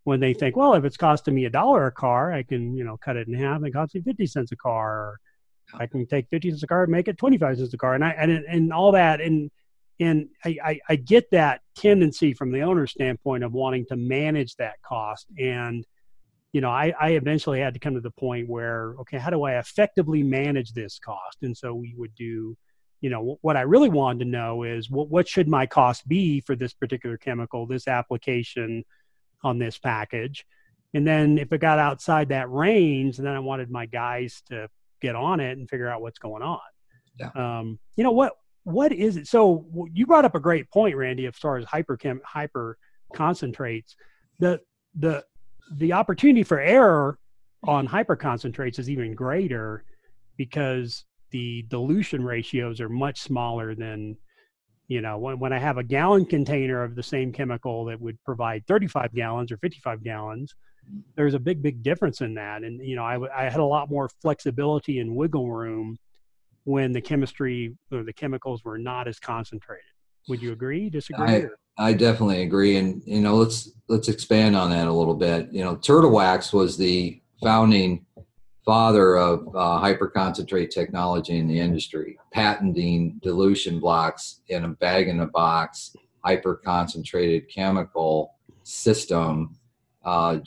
when 0.04 0.20
they 0.20 0.34
think, 0.34 0.56
well, 0.56 0.74
if 0.74 0.84
it's 0.84 0.96
costing 0.96 1.34
me 1.34 1.44
a 1.44 1.50
dollar 1.50 1.86
a 1.86 1.92
car, 1.92 2.32
I 2.32 2.42
can, 2.42 2.76
you 2.76 2.84
know, 2.84 2.96
cut 2.96 3.16
it 3.16 3.28
in 3.28 3.34
half 3.34 3.58
and 3.58 3.66
it 3.66 3.72
costs 3.72 3.94
me 3.94 4.02
50 4.02 4.26
cents 4.26 4.52
a 4.52 4.56
car. 4.56 4.90
Or 4.92 5.20
I 5.74 5.86
can 5.86 6.06
take 6.06 6.28
50 6.28 6.50
cents 6.50 6.62
a 6.62 6.66
car 6.66 6.82
and 6.82 6.92
make 6.92 7.08
it 7.08 7.18
25 7.18 7.58
cents 7.58 7.74
a 7.74 7.78
car. 7.78 7.94
And 7.94 8.04
I, 8.04 8.10
and, 8.10 8.30
and 8.30 8.72
all 8.72 8.92
that. 8.92 9.20
And, 9.20 9.50
and 10.00 10.28
I, 10.44 10.56
I, 10.64 10.80
I 10.88 10.96
get 10.96 11.30
that 11.30 11.60
tendency 11.76 12.34
from 12.34 12.50
the 12.50 12.62
owner's 12.62 12.90
standpoint 12.90 13.44
of 13.44 13.52
wanting 13.52 13.86
to 13.86 13.96
manage 13.96 14.56
that 14.56 14.82
cost. 14.82 15.26
And, 15.38 15.86
you 16.52 16.60
know, 16.60 16.70
I, 16.70 16.92
I 17.00 17.10
eventually 17.10 17.60
had 17.60 17.74
to 17.74 17.80
come 17.80 17.94
to 17.94 18.00
the 18.00 18.10
point 18.10 18.48
where, 18.48 18.96
okay, 19.00 19.18
how 19.18 19.30
do 19.30 19.44
I 19.44 19.58
effectively 19.58 20.24
manage 20.24 20.72
this 20.72 20.98
cost? 20.98 21.38
And 21.42 21.56
so 21.56 21.74
we 21.74 21.94
would 21.96 22.14
do, 22.16 22.56
you 23.00 23.10
know, 23.10 23.38
what 23.40 23.56
I 23.56 23.62
really 23.62 23.88
wanted 23.88 24.24
to 24.24 24.30
know 24.30 24.64
is 24.64 24.90
what, 24.90 25.08
what 25.08 25.28
should 25.28 25.46
my 25.46 25.66
cost 25.66 26.08
be 26.08 26.40
for 26.40 26.56
this 26.56 26.72
particular 26.72 27.16
chemical, 27.16 27.66
this 27.66 27.86
application, 27.86 28.84
on 29.42 29.58
this 29.58 29.78
package. 29.78 30.46
And 30.94 31.06
then 31.06 31.38
if 31.38 31.52
it 31.52 31.58
got 31.58 31.78
outside 31.78 32.28
that 32.28 32.50
range, 32.50 33.16
then 33.16 33.26
I 33.26 33.38
wanted 33.38 33.70
my 33.70 33.86
guys 33.86 34.42
to 34.48 34.68
get 35.00 35.16
on 35.16 35.40
it 35.40 35.58
and 35.58 35.68
figure 35.68 35.88
out 35.88 36.02
what's 36.02 36.18
going 36.18 36.42
on. 36.42 36.60
Yeah. 37.18 37.30
Um, 37.34 37.78
you 37.96 38.04
know 38.04 38.12
what? 38.12 38.32
What 38.64 38.92
is 38.92 39.16
it? 39.16 39.26
So 39.26 39.66
you 39.92 40.06
brought 40.06 40.24
up 40.24 40.34
a 40.34 40.40
great 40.40 40.70
point, 40.70 40.96
Randy, 40.96 41.26
as 41.26 41.36
far 41.36 41.56
as 41.56 41.64
hyperchem 41.64 42.20
hyper 42.24 42.78
concentrates. 43.12 43.96
The 44.38 44.60
the 44.94 45.24
the 45.76 45.92
opportunity 45.92 46.42
for 46.42 46.60
error 46.60 47.18
on 47.64 47.86
hyper 47.86 48.16
concentrates 48.16 48.78
is 48.78 48.90
even 48.90 49.14
greater 49.14 49.84
because 50.36 51.04
the 51.30 51.64
dilution 51.68 52.24
ratios 52.24 52.80
are 52.80 52.88
much 52.88 53.20
smaller 53.20 53.74
than 53.74 54.16
you 54.88 55.00
know 55.00 55.18
when, 55.18 55.38
when 55.38 55.52
i 55.52 55.58
have 55.58 55.78
a 55.78 55.82
gallon 55.82 56.24
container 56.24 56.82
of 56.82 56.94
the 56.94 57.02
same 57.02 57.32
chemical 57.32 57.84
that 57.84 58.00
would 58.00 58.22
provide 58.24 58.66
35 58.66 59.14
gallons 59.14 59.52
or 59.52 59.56
55 59.58 60.02
gallons 60.02 60.54
there's 61.14 61.34
a 61.34 61.38
big 61.38 61.62
big 61.62 61.82
difference 61.82 62.20
in 62.20 62.34
that. 62.34 62.62
And 62.62 62.84
you 62.84 62.96
know 62.96 63.04
I, 63.04 63.44
I 63.46 63.48
had 63.48 63.60
a 63.60 63.64
lot 63.64 63.90
more 63.90 64.08
flexibility 64.20 64.98
and 65.00 65.14
wiggle 65.14 65.50
room 65.50 65.98
when 66.64 66.92
the 66.92 67.00
chemistry 67.00 67.76
or 67.90 68.02
the 68.02 68.12
chemicals 68.12 68.64
were 68.64 68.78
not 68.78 69.08
as 69.08 69.18
concentrated. 69.18 69.84
Would 70.28 70.42
you 70.42 70.52
agree? 70.52 70.88
Disagree? 70.88 71.26
I, 71.26 71.44
I 71.76 71.92
definitely 71.92 72.42
agree. 72.42 72.76
And 72.76 73.02
you 73.04 73.20
know 73.20 73.36
let's 73.36 73.70
let's 73.88 74.08
expand 74.08 74.56
on 74.56 74.70
that 74.70 74.88
a 74.88 74.92
little 74.92 75.14
bit. 75.14 75.52
You 75.52 75.64
know 75.64 75.76
turtle 75.76 76.10
wax 76.10 76.52
was 76.52 76.76
the 76.76 77.20
founding 77.42 78.06
father 78.64 79.16
of 79.16 79.48
uh, 79.48 79.80
hyperconcentrate 79.80 80.70
technology 80.70 81.38
in 81.38 81.48
the 81.48 81.58
industry, 81.58 82.18
patenting 82.32 83.18
dilution 83.22 83.80
blocks 83.80 84.40
in 84.48 84.64
a 84.64 84.68
bag 84.68 85.08
in 85.08 85.20
a 85.20 85.26
box, 85.26 85.96
hyperconcentrated 86.24 87.52
chemical 87.52 88.34
system 88.62 89.56
uh, 90.04 90.38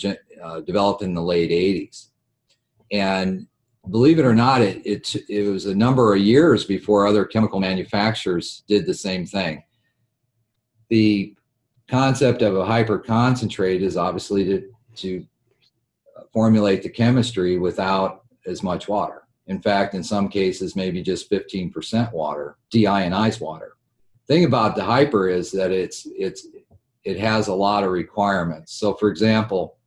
uh, 0.42 0.62
developed 0.62 1.02
in 1.02 1.14
the 1.14 1.22
late 1.22 1.52
80s. 1.52 2.08
And 2.92 3.48
believe 3.90 4.20
it 4.20 4.26
or 4.26 4.36
not, 4.36 4.62
it, 4.62 4.86
it, 4.86 5.16
it 5.30 5.50
was 5.50 5.66
a 5.66 5.76
number 5.76 6.14
of 6.14 6.22
years 6.22 6.64
before 6.64 7.08
other 7.08 7.26
chemical 7.26 7.60
manufacturers 7.60 8.64
did 8.68 8.86
the 8.86 8.94
same 8.94 9.26
thing. 9.26 9.64
The 10.90 11.36
concept 11.90 12.42
of 12.42 12.56
a 12.56 12.64
hyperconcentrate 12.64 13.82
is 13.82 13.98
obviously 13.98 14.46
to, 14.46 14.70
to 14.98 15.26
formulate 16.36 16.84
the 16.84 16.90
chemistry 16.90 17.58
without 17.58 18.26
as 18.46 18.62
much 18.62 18.90
water. 18.90 19.24
In 19.48 19.62
fact, 19.62 19.96
in 19.96 20.04
some 20.04 20.28
cases, 20.28 20.76
maybe 20.76 21.02
just 21.02 21.32
15% 21.32 22.12
water, 22.12 22.58
deionized 22.74 23.40
water. 23.40 23.78
Thing 24.28 24.44
about 24.44 24.76
the 24.76 24.84
hyper 24.84 25.30
is 25.30 25.50
that 25.54 25.72
it's 25.72 26.06
it's 26.18 26.48
it 27.06 27.18
has 27.20 27.48
a 27.48 27.54
lot 27.54 27.84
of 27.84 27.92
requirements. 27.92 28.74
So, 28.74 28.96
for 28.96 29.10
example, 29.10 29.78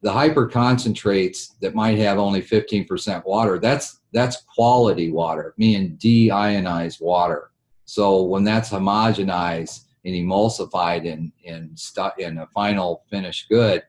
the 0.00 0.10
hyper 0.10 0.46
concentrates 0.48 1.54
that 1.60 1.74
might 1.74 1.98
have 1.98 2.18
only 2.18 2.42
15% 2.42 3.24
water, 3.24 3.58
that's 3.58 4.00
that's 4.12 4.42
quality 4.54 5.12
water, 5.12 5.54
meaning 5.58 5.96
deionized 5.98 7.00
water. 7.00 7.50
So 7.84 8.22
when 8.24 8.42
that's 8.42 8.70
homogenized 8.70 9.84
and 10.04 10.14
emulsified 10.14 11.04
in 11.04 11.30
in, 11.44 11.76
stu- 11.76 12.18
in 12.18 12.38
a 12.38 12.48
final 12.48 13.04
finished 13.10 13.48
good, 13.48 13.82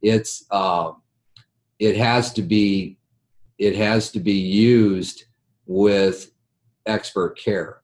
it's 0.00 0.46
uh, 0.50 0.92
it 1.82 1.96
has 1.96 2.32
to 2.32 2.42
be 2.42 2.96
it 3.58 3.74
has 3.74 4.12
to 4.12 4.20
be 4.20 4.34
used 4.34 5.24
with 5.66 6.30
expert 6.86 7.36
care. 7.36 7.80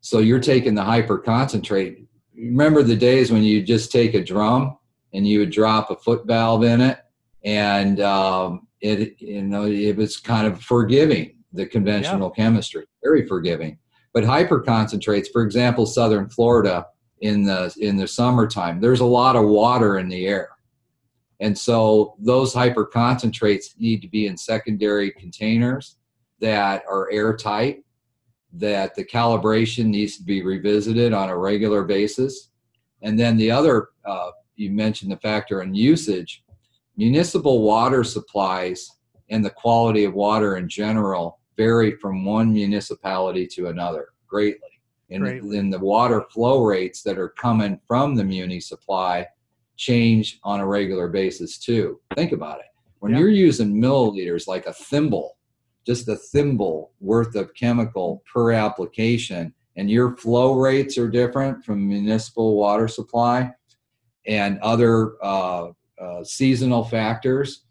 So 0.00 0.18
you're 0.18 0.40
taking 0.40 0.74
the 0.74 0.82
hyper 0.82 1.18
concentrate. 1.18 2.06
Remember 2.36 2.82
the 2.82 2.96
days 2.96 3.30
when 3.30 3.44
you 3.44 3.62
just 3.62 3.92
take 3.92 4.14
a 4.14 4.22
drum 4.22 4.76
and 5.14 5.26
you 5.26 5.38
would 5.38 5.50
drop 5.50 5.90
a 5.90 5.96
foot 5.96 6.26
valve 6.26 6.64
in 6.64 6.80
it, 6.80 6.98
and 7.44 8.00
um, 8.00 8.66
it 8.80 9.20
you 9.20 9.42
know 9.42 9.64
it 9.64 9.96
was 9.96 10.16
kind 10.16 10.48
of 10.48 10.60
forgiving 10.60 11.36
the 11.52 11.66
conventional 11.66 12.32
yeah. 12.36 12.44
chemistry, 12.44 12.84
very 13.04 13.28
forgiving. 13.28 13.78
But 14.12 14.24
hyper 14.24 14.60
concentrates, 14.60 15.28
for 15.28 15.42
example, 15.42 15.86
southern 15.86 16.28
Florida 16.30 16.86
in 17.20 17.44
the 17.44 17.72
in 17.78 17.96
the 17.96 18.08
summertime, 18.08 18.80
there's 18.80 19.00
a 19.00 19.12
lot 19.20 19.36
of 19.36 19.44
water 19.44 19.98
in 19.98 20.08
the 20.08 20.26
air. 20.26 20.55
And 21.40 21.56
so 21.56 22.16
those 22.18 22.54
hyper 22.54 22.84
concentrates 22.84 23.74
need 23.78 24.00
to 24.02 24.08
be 24.08 24.26
in 24.26 24.36
secondary 24.36 25.10
containers 25.10 25.96
that 26.40 26.82
are 26.88 27.10
airtight 27.10 27.84
that 28.54 28.94
the 28.94 29.04
calibration 29.04 29.86
needs 29.86 30.16
to 30.16 30.22
be 30.22 30.42
revisited 30.42 31.12
on 31.12 31.28
a 31.28 31.36
regular 31.36 31.84
basis. 31.84 32.50
And 33.02 33.18
then 33.18 33.36
the 33.36 33.50
other, 33.50 33.88
uh, 34.04 34.30
you 34.56 34.70
mentioned 34.70 35.12
the 35.12 35.18
factor 35.18 35.62
in 35.62 35.74
usage. 35.74 36.42
Municipal 36.96 37.62
water 37.62 38.02
supplies 38.02 38.90
and 39.28 39.44
the 39.44 39.50
quality 39.50 40.04
of 40.04 40.14
water 40.14 40.56
in 40.56 40.68
general 40.68 41.40
vary 41.56 41.92
from 41.96 42.24
one 42.24 42.52
municipality 42.52 43.46
to 43.46 43.68
another 43.68 44.08
greatly. 44.26 44.60
And 45.10 45.52
then 45.52 45.70
the 45.70 45.78
water 45.78 46.24
flow 46.30 46.64
rates 46.64 47.02
that 47.02 47.18
are 47.18 47.28
coming 47.28 47.78
from 47.86 48.14
the 48.14 48.24
muni 48.24 48.60
supply 48.60 49.26
change 49.76 50.38
on 50.42 50.60
a 50.60 50.66
regular 50.66 51.08
basis 51.08 51.58
too. 51.58 52.00
Think 52.14 52.32
about 52.32 52.58
it. 52.60 52.66
When 52.98 53.12
yeah. 53.12 53.18
you're 53.18 53.28
using 53.28 53.80
milliliters 53.80 54.46
like 54.46 54.66
a 54.66 54.72
thimble 54.72 55.36
just 55.86 56.08
a 56.08 56.16
thimble 56.16 56.90
worth 57.00 57.36
of 57.36 57.54
chemical 57.54 58.22
per 58.30 58.50
application 58.52 59.54
and 59.76 59.90
your 59.90 60.16
flow 60.16 60.54
rates 60.54 60.98
are 60.98 61.08
different 61.08 61.64
from 61.64 61.86
municipal 61.88 62.56
water 62.56 62.88
supply 62.88 63.50
and 64.26 64.58
other 64.58 65.12
uh, 65.22 65.68
uh, 66.00 66.24
seasonal 66.24 66.84
factors 66.84 67.62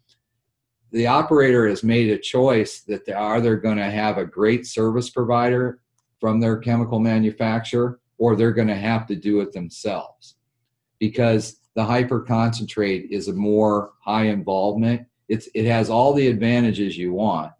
the 0.92 1.06
operator 1.06 1.68
has 1.68 1.82
made 1.82 2.10
a 2.10 2.18
choice 2.18 2.80
that 2.80 3.04
they 3.04 3.12
are 3.12 3.40
they're 3.40 3.56
going 3.56 3.76
to 3.76 3.90
have 3.90 4.16
a 4.16 4.24
great 4.24 4.66
service 4.66 5.10
provider 5.10 5.80
from 6.18 6.40
their 6.40 6.56
chemical 6.56 6.98
manufacturer 6.98 8.00
or 8.18 8.34
they're 8.34 8.52
going 8.52 8.66
to 8.66 8.74
have 8.74 9.06
to 9.06 9.14
do 9.14 9.40
it 9.40 9.52
themselves 9.52 10.36
because 10.98 11.60
the 11.76 11.84
hyper 11.84 12.20
concentrate 12.20 13.08
is 13.10 13.28
a 13.28 13.32
more 13.32 13.92
high 14.00 14.24
involvement 14.24 15.06
it's 15.28 15.48
it 15.54 15.66
has 15.66 15.88
all 15.88 16.12
the 16.12 16.26
advantages 16.26 16.98
you 16.98 17.12
want 17.12 17.52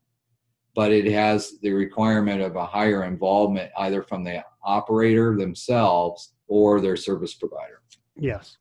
but 0.76 0.92
it 0.92 1.10
has 1.10 1.58
the 1.62 1.72
requirement 1.72 2.42
of 2.42 2.54
a 2.54 2.66
higher 2.66 3.04
involvement 3.04 3.72
either 3.78 4.02
from 4.02 4.22
the 4.22 4.44
operator 4.62 5.34
themselves 5.34 6.34
or 6.48 6.80
their 6.80 6.96
service 6.96 7.34
provider. 7.34 7.80
Yes. 8.14 8.58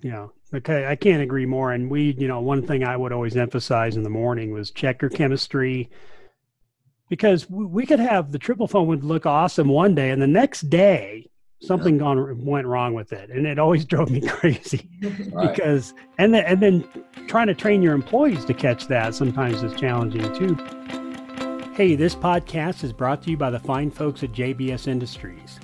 Yeah. 0.00 0.28
Okay. 0.54 0.86
I 0.86 0.94
can't 0.94 1.20
agree 1.20 1.46
more. 1.46 1.72
And 1.72 1.90
we, 1.90 2.14
you 2.16 2.28
know, 2.28 2.40
one 2.40 2.64
thing 2.64 2.84
I 2.84 2.96
would 2.96 3.12
always 3.12 3.36
emphasize 3.36 3.96
in 3.96 4.04
the 4.04 4.10
morning 4.10 4.52
was 4.52 4.70
check 4.70 5.02
your 5.02 5.10
chemistry 5.10 5.90
because 7.08 7.50
we 7.50 7.84
could 7.84 8.00
have 8.00 8.30
the 8.30 8.38
triple 8.38 8.68
foam 8.68 8.86
would 8.86 9.02
look 9.02 9.26
awesome 9.26 9.68
one 9.68 9.96
day 9.96 10.10
and 10.10 10.22
the 10.22 10.26
next 10.26 10.70
day 10.70 11.27
something 11.60 11.94
yeah. 11.94 12.00
gone 12.00 12.44
went 12.44 12.66
wrong 12.66 12.94
with 12.94 13.12
it 13.12 13.30
and 13.30 13.46
it 13.46 13.58
always 13.58 13.84
drove 13.92 14.10
me 14.10 14.20
crazy 14.20 14.88
right. 15.32 15.54
because 15.54 15.94
and 16.18 16.32
then 16.32 16.44
and 16.44 16.60
then 16.60 16.84
trying 17.26 17.46
to 17.46 17.54
train 17.54 17.82
your 17.82 17.94
employees 17.94 18.44
to 18.44 18.54
catch 18.54 18.86
that 18.86 19.14
sometimes 19.14 19.62
is 19.62 19.74
challenging 19.74 20.32
too 20.34 20.56
Hey, 21.78 21.94
this 21.94 22.16
podcast 22.16 22.82
is 22.82 22.92
brought 22.92 23.22
to 23.22 23.30
you 23.30 23.36
by 23.36 23.50
the 23.50 23.60
fine 23.60 23.92
folks 23.92 24.24
at 24.24 24.32
JBS 24.32 24.88
Industries. 24.88 25.60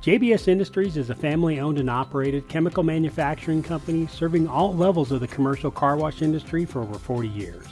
JBS 0.00 0.48
Industries 0.48 0.96
is 0.96 1.10
a 1.10 1.14
family 1.14 1.60
owned 1.60 1.78
and 1.78 1.90
operated 1.90 2.48
chemical 2.48 2.82
manufacturing 2.82 3.62
company 3.62 4.06
serving 4.06 4.48
all 4.48 4.74
levels 4.74 5.12
of 5.12 5.20
the 5.20 5.28
commercial 5.28 5.70
car 5.70 5.98
wash 5.98 6.22
industry 6.22 6.64
for 6.64 6.80
over 6.80 6.98
40 6.98 7.28
years. 7.28 7.66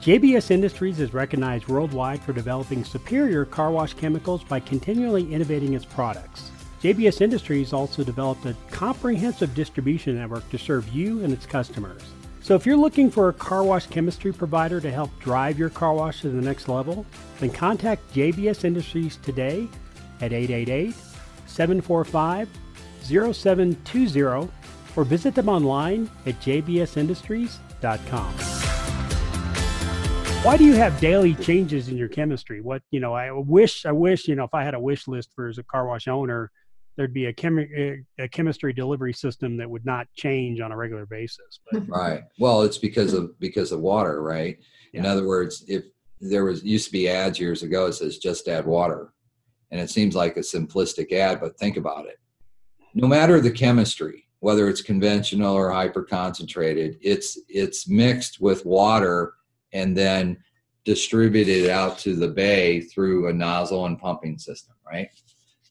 JBS 0.00 0.50
Industries 0.50 0.98
is 0.98 1.14
recognized 1.14 1.68
worldwide 1.68 2.20
for 2.20 2.32
developing 2.32 2.84
superior 2.84 3.44
car 3.44 3.70
wash 3.70 3.94
chemicals 3.94 4.42
by 4.42 4.58
continually 4.58 5.32
innovating 5.32 5.74
its 5.74 5.84
products. 5.84 6.50
JBS 6.82 7.20
Industries 7.20 7.74
also 7.74 8.02
developed 8.02 8.46
a 8.46 8.56
comprehensive 8.70 9.54
distribution 9.54 10.16
network 10.16 10.48
to 10.48 10.56
serve 10.56 10.88
you 10.88 11.22
and 11.22 11.30
its 11.30 11.44
customers. 11.44 12.00
So 12.40 12.54
if 12.54 12.64
you're 12.64 12.76
looking 12.76 13.10
for 13.10 13.28
a 13.28 13.34
car 13.34 13.62
wash 13.62 13.86
chemistry 13.86 14.32
provider 14.32 14.80
to 14.80 14.90
help 14.90 15.10
drive 15.20 15.58
your 15.58 15.68
car 15.68 15.92
wash 15.92 16.22
to 16.22 16.30
the 16.30 16.40
next 16.40 16.68
level, 16.68 17.04
then 17.38 17.50
contact 17.50 18.14
JBS 18.14 18.64
Industries 18.64 19.18
today 19.18 19.68
at 20.22 20.32
888 20.32 20.94
745 21.46 22.48
0720 23.02 24.50
or 24.96 25.04
visit 25.04 25.34
them 25.34 25.50
online 25.50 26.10
at 26.24 26.40
jbsindustries.com. 26.40 28.34
Why 30.42 30.56
do 30.56 30.64
you 30.64 30.72
have 30.72 30.98
daily 30.98 31.34
changes 31.34 31.90
in 31.90 31.98
your 31.98 32.08
chemistry? 32.08 32.62
What, 32.62 32.82
you 32.90 33.00
know, 33.00 33.12
I 33.12 33.30
wish, 33.32 33.84
I 33.84 33.92
wish, 33.92 34.26
you 34.26 34.34
know, 34.34 34.44
if 34.44 34.54
I 34.54 34.64
had 34.64 34.72
a 34.72 34.80
wish 34.80 35.06
list 35.06 35.28
for 35.36 35.48
as 35.48 35.58
a 35.58 35.62
car 35.62 35.86
wash 35.86 36.08
owner, 36.08 36.50
there'd 37.00 37.14
be 37.14 37.26
a, 37.26 37.32
chemi- 37.32 38.04
a 38.18 38.28
chemistry 38.28 38.74
delivery 38.74 39.14
system 39.14 39.56
that 39.56 39.70
would 39.70 39.86
not 39.86 40.06
change 40.14 40.60
on 40.60 40.70
a 40.70 40.76
regular 40.76 41.06
basis. 41.06 41.60
But. 41.72 41.84
Right. 41.88 42.24
Well, 42.38 42.60
it's 42.60 42.76
because 42.76 43.14
of 43.14 43.38
because 43.40 43.72
of 43.72 43.80
water, 43.80 44.22
right? 44.22 44.58
Yeah. 44.92 45.00
In 45.00 45.06
other 45.06 45.26
words, 45.26 45.64
if 45.66 45.84
there 46.20 46.44
was 46.44 46.62
used 46.62 46.86
to 46.86 46.92
be 46.92 47.08
ads 47.08 47.40
years 47.40 47.62
ago, 47.62 47.86
it 47.86 47.94
says 47.94 48.18
just 48.18 48.48
add 48.48 48.66
water, 48.66 49.14
and 49.70 49.80
it 49.80 49.88
seems 49.88 50.14
like 50.14 50.36
a 50.36 50.40
simplistic 50.40 51.10
ad, 51.12 51.40
but 51.40 51.58
think 51.58 51.78
about 51.78 52.04
it. 52.04 52.18
No 52.92 53.08
matter 53.08 53.40
the 53.40 53.50
chemistry, 53.50 54.28
whether 54.40 54.68
it's 54.68 54.82
conventional 54.82 55.54
or 55.54 55.70
hyper 55.70 56.02
concentrated, 56.02 56.98
it's 57.00 57.38
it's 57.48 57.88
mixed 57.88 58.42
with 58.42 58.66
water 58.66 59.32
and 59.72 59.96
then 59.96 60.36
distributed 60.84 61.70
out 61.70 61.98
to 62.00 62.14
the 62.14 62.28
bay 62.28 62.82
through 62.82 63.28
a 63.28 63.32
nozzle 63.32 63.86
and 63.86 63.98
pumping 63.98 64.36
system, 64.38 64.74
right? 64.86 65.08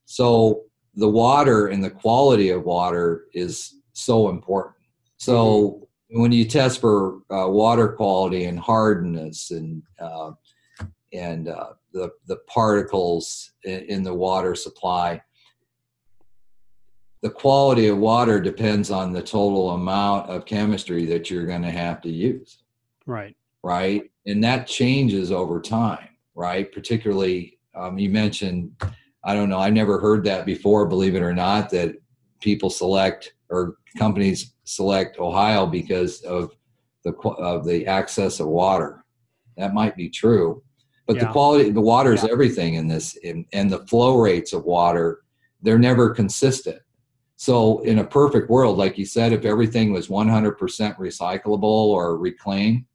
So 0.06 0.64
the 0.96 1.10
water 1.10 1.68
and 1.68 1.84
the 1.84 1.90
quality 1.90 2.50
of 2.50 2.64
water 2.64 3.26
is 3.34 3.76
so 3.94 4.30
important. 4.30 4.76
So 5.18 5.36
mm-hmm. 5.36 6.22
when 6.22 6.32
you 6.32 6.46
test 6.46 6.82
for 6.82 7.22
uh, 7.30 7.48
water 7.48 7.90
quality 7.90 8.46
and 8.46 8.60
hardness 8.60 9.52
and 9.52 9.84
uh, 10.00 10.32
and 11.14 11.48
uh, 11.48 11.74
the 11.94 12.12
the 12.28 12.38
particles 12.48 13.52
in, 13.64 13.82
in, 13.84 14.04
the 14.04 14.14
water 14.14 14.56
supply, 14.56 15.22
the 17.22 17.30
quality 17.30 17.88
of 17.88 17.98
water 17.98 18.40
depends 18.40 18.92
on 18.92 19.12
the 19.12 19.22
total 19.22 19.72
amount 19.72 20.30
of 20.30 20.46
chemistry 20.46 21.06
that 21.06 21.30
you're 21.30 21.46
going 21.46 21.64
to 21.64 21.72
have 21.72 22.02
to 22.02 22.10
use. 22.10 22.64
Right. 23.06 23.36
Right, 23.62 24.10
and 24.26 24.42
that 24.44 24.68
changes 24.68 25.32
over 25.32 25.60
time. 25.60 26.08
Right, 26.36 26.72
particularly 26.72 27.60
um, 27.76 27.98
you 27.98 28.10
mentioned 28.10 28.72
I 29.24 29.34
don't 29.34 29.50
know. 29.50 29.60
I 29.60 29.70
never 29.70 30.00
heard 30.00 30.24
that 30.26 30.46
before, 30.46 30.86
believe 30.86 31.16
it 31.16 31.22
or 31.22 31.34
not, 31.34 31.70
that 31.72 31.96
people 32.40 32.70
select 32.70 33.34
or 33.50 33.76
companies 33.98 34.54
select 34.64 35.20
Ohio 35.20 35.66
because 35.66 36.22
of 36.22 36.56
the 37.04 37.14
of 37.14 37.66
the 37.66 37.86
access 37.88 38.40
of 38.40 38.48
water. 38.48 39.04
That 39.58 39.74
might 39.74 39.96
be 39.96 40.10
true, 40.10 40.64
but 41.10 41.18
yeah. 41.18 41.26
the 41.26 41.32
quality, 41.32 41.72
the 41.72 41.82
water 41.82 42.14
is 42.14 42.24
yeah. 42.24 42.32
everything 42.32 42.76
in 42.76 42.88
this, 42.88 43.16
in, 43.16 43.44
and 43.52 43.68
the 43.68 43.86
flow 43.88 44.20
rates 44.20 44.54
of 44.54 44.66
water, 44.66 45.22
they're 45.62 45.80
never 45.80 46.12
consistent. 46.12 46.80
So, 47.36 47.80
in 47.80 47.98
a 47.98 48.04
perfect 48.04 48.48
world, 48.48 48.78
like 48.78 48.96
you 48.96 49.06
said, 49.06 49.34
if 49.34 49.44
everything 49.44 49.92
was 49.92 50.08
100% 50.08 50.56
recyclable 50.98 51.64
or 51.64 52.16
reclaimed, 52.18 52.86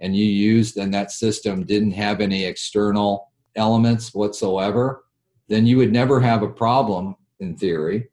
and 0.00 0.16
you 0.16 0.24
used 0.24 0.78
and 0.78 0.94
that 0.94 1.10
system 1.10 1.62
didn't 1.62 1.90
have 1.90 2.22
any 2.22 2.44
external 2.44 3.32
elements 3.54 4.14
whatsoever, 4.14 5.04
then 5.48 5.66
you 5.66 5.76
would 5.78 5.92
never 5.92 6.20
have 6.20 6.42
a 6.42 6.48
problem, 6.48 7.16
in 7.40 7.56
theory, 7.56 8.08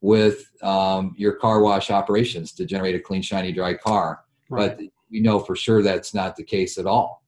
with 0.00 0.50
um, 0.62 1.14
your 1.16 1.32
car 1.32 1.60
wash 1.60 1.90
operations 1.90 2.52
to 2.52 2.64
generate 2.64 2.94
a 2.94 3.00
clean, 3.00 3.22
shiny, 3.22 3.52
dry 3.52 3.74
car. 3.74 4.24
Right. 4.48 4.76
But 4.76 4.86
we 5.10 5.20
know 5.20 5.38
for 5.38 5.56
sure 5.56 5.82
that's 5.82 6.14
not 6.14 6.36
the 6.36 6.44
case 6.44 6.78
at 6.78 6.86
all. 6.86 7.24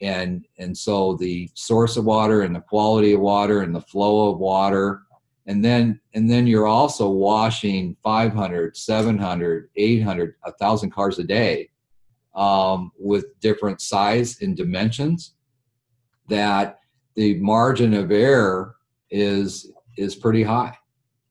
And 0.00 0.46
and 0.58 0.76
so 0.76 1.14
the 1.16 1.48
source 1.54 1.96
of 1.96 2.04
water 2.04 2.42
and 2.42 2.54
the 2.54 2.60
quality 2.60 3.12
of 3.12 3.20
water 3.20 3.62
and 3.62 3.74
the 3.74 3.80
flow 3.80 4.30
of 4.30 4.38
water 4.38 5.02
and 5.46 5.64
then 5.64 6.00
and 6.14 6.30
then 6.30 6.46
you're 6.46 6.66
also 6.66 7.08
washing 7.08 7.96
500 8.02 8.76
700 8.76 9.70
800 9.76 10.34
1000 10.42 10.90
cars 10.90 11.18
a 11.18 11.24
day 11.24 11.70
um, 12.34 12.92
with 12.98 13.38
different 13.40 13.80
size 13.80 14.40
and 14.40 14.56
dimensions 14.56 15.34
that 16.28 16.80
the 17.14 17.38
margin 17.38 17.94
of 17.94 18.10
error 18.10 18.76
is 19.14 19.70
is 19.96 20.16
pretty 20.16 20.42
high 20.42 20.76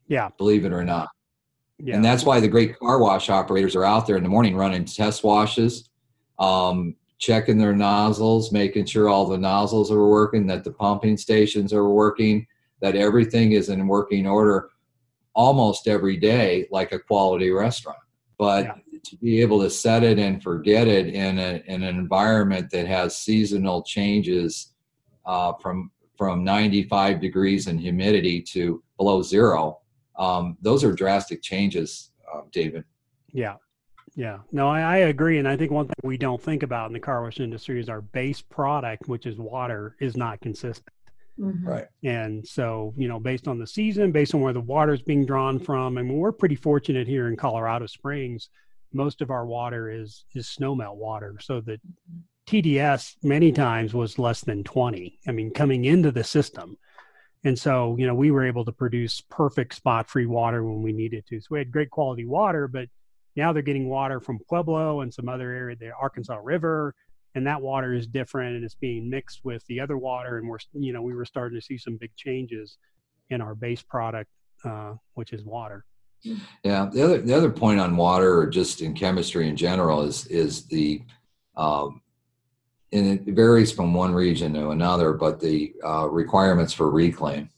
yeah 0.07 0.29
believe 0.37 0.63
it 0.63 0.71
or 0.71 0.85
not 0.85 1.09
yeah. 1.79 1.95
and 1.95 2.03
that's 2.03 2.23
why 2.23 2.39
the 2.39 2.47
great 2.47 2.79
car 2.79 2.99
wash 2.99 3.29
operators 3.29 3.75
are 3.75 3.83
out 3.83 4.07
there 4.07 4.15
in 4.15 4.23
the 4.23 4.29
morning 4.29 4.55
running 4.55 4.85
test 4.85 5.23
washes 5.23 5.89
um, 6.39 6.95
checking 7.19 7.57
their 7.57 7.75
nozzles 7.75 8.53
making 8.53 8.85
sure 8.85 9.09
all 9.09 9.27
the 9.27 9.37
nozzles 9.37 9.91
are 9.91 10.07
working 10.07 10.47
that 10.47 10.63
the 10.63 10.71
pumping 10.71 11.17
stations 11.17 11.73
are 11.73 11.89
working 11.89 12.47
that 12.81 12.95
everything 12.95 13.51
is 13.51 13.67
in 13.67 13.85
working 13.85 14.25
order 14.25 14.69
almost 15.35 15.87
every 15.87 16.15
day 16.15 16.65
like 16.71 16.93
a 16.93 16.99
quality 16.99 17.49
restaurant 17.49 17.99
but 18.37 18.65
yeah. 18.65 18.99
to 19.03 19.17
be 19.17 19.41
able 19.41 19.61
to 19.61 19.69
set 19.69 20.03
it 20.03 20.17
and 20.17 20.41
forget 20.41 20.87
it 20.87 21.07
in, 21.07 21.37
a, 21.37 21.61
in 21.67 21.83
an 21.83 21.97
environment 21.97 22.69
that 22.71 22.87
has 22.87 23.17
seasonal 23.17 23.83
changes 23.83 24.73
uh, 25.25 25.51
from 25.61 25.91
from 26.23 26.41
95 26.41 27.19
degrees 27.19 27.67
and 27.67 27.77
humidity 27.77 28.41
to 28.41 28.81
below 28.95 29.21
zero 29.21 29.79
um, 30.15 30.57
those 30.61 30.81
are 30.81 30.93
drastic 30.93 31.41
changes 31.41 32.11
uh, 32.33 32.41
david 32.53 32.85
yeah 33.33 33.55
yeah 34.15 34.37
no 34.53 34.69
I, 34.69 34.79
I 34.79 34.97
agree 34.97 35.39
and 35.39 35.47
i 35.49 35.57
think 35.57 35.69
one 35.69 35.87
thing 35.87 35.95
we 36.01 36.17
don't 36.17 36.41
think 36.41 36.63
about 36.63 36.87
in 36.87 36.93
the 36.93 36.99
car 37.01 37.23
wash 37.23 37.41
industry 37.41 37.81
is 37.81 37.89
our 37.89 37.99
base 37.99 38.41
product 38.41 39.09
which 39.09 39.25
is 39.25 39.37
water 39.37 39.97
is 39.99 40.15
not 40.15 40.39
consistent 40.39 40.87
Mm-hmm. 41.39 41.67
Right. 41.67 41.87
And 42.03 42.47
so, 42.47 42.93
you 42.95 43.07
know, 43.07 43.19
based 43.19 43.47
on 43.47 43.57
the 43.57 43.65
season, 43.65 44.11
based 44.11 44.35
on 44.35 44.41
where 44.41 44.53
the 44.53 44.61
water 44.61 44.93
is 44.93 45.01
being 45.01 45.25
drawn 45.25 45.57
from, 45.57 45.97
I 45.97 46.03
mean, 46.03 46.19
we're 46.19 46.31
pretty 46.31 46.55
fortunate 46.55 47.07
here 47.07 47.27
in 47.27 47.35
Colorado 47.35 47.87
Springs. 47.87 48.49
Most 48.93 49.19
of 49.23 49.31
our 49.31 49.43
water 49.43 49.89
is 49.89 50.25
is 50.35 50.45
snowmelt 50.45 50.95
water, 50.95 51.37
so 51.41 51.59
the 51.59 51.79
TDS 52.47 53.15
many 53.23 53.51
times 53.51 53.93
was 53.93 54.19
less 54.19 54.41
than 54.41 54.63
20. 54.63 55.19
I 55.27 55.31
mean, 55.31 55.51
coming 55.51 55.85
into 55.85 56.11
the 56.11 56.23
system. 56.23 56.77
And 57.45 57.57
so, 57.57 57.95
you 57.97 58.07
know, 58.07 58.15
we 58.15 58.31
were 58.31 58.45
able 58.45 58.65
to 58.65 58.71
produce 58.71 59.21
perfect 59.21 59.75
spot 59.75 60.09
free 60.09 60.25
water 60.25 60.63
when 60.63 60.81
we 60.81 60.93
needed 60.93 61.25
to. 61.27 61.41
So 61.41 61.47
we 61.51 61.59
had 61.59 61.71
great 61.71 61.89
quality 61.89 62.25
water, 62.25 62.67
but 62.67 62.87
now 63.35 63.51
they're 63.51 63.61
getting 63.61 63.89
water 63.89 64.19
from 64.19 64.39
Pueblo 64.47 65.01
and 65.01 65.13
some 65.13 65.27
other 65.27 65.51
area, 65.51 65.75
the 65.75 65.91
Arkansas 65.91 66.39
River, 66.41 66.95
and 67.35 67.47
that 67.47 67.61
water 67.61 67.93
is 67.93 68.07
different 68.07 68.55
and 68.55 68.63
it's 68.63 68.75
being 68.75 69.09
mixed 69.09 69.43
with 69.43 69.65
the 69.67 69.79
other 69.79 69.97
water 69.97 70.37
and 70.37 70.47
we're 70.47 70.59
you 70.73 70.93
know 70.93 71.01
we 71.01 71.13
were 71.13 71.25
starting 71.25 71.59
to 71.59 71.65
see 71.65 71.77
some 71.77 71.97
big 71.97 72.15
changes 72.15 72.77
in 73.29 73.41
our 73.41 73.55
base 73.55 73.81
product 73.81 74.29
uh, 74.65 74.93
which 75.15 75.33
is 75.33 75.43
water 75.43 75.85
yeah 76.63 76.89
the 76.91 77.01
other 77.01 77.21
the 77.21 77.33
other 77.33 77.51
point 77.51 77.79
on 77.79 77.97
water 77.97 78.37
or 78.37 78.47
just 78.47 78.81
in 78.81 78.93
chemistry 78.93 79.47
in 79.47 79.55
general 79.55 80.01
is 80.01 80.25
is 80.27 80.65
the 80.67 81.01
um, 81.55 82.01
and 82.93 83.27
it 83.27 83.33
varies 83.33 83.71
from 83.71 83.93
one 83.93 84.13
region 84.13 84.53
to 84.53 84.69
another 84.69 85.13
but 85.13 85.39
the 85.39 85.73
uh, 85.83 86.07
requirements 86.07 86.73
for 86.73 86.89
reclaim. 86.89 87.49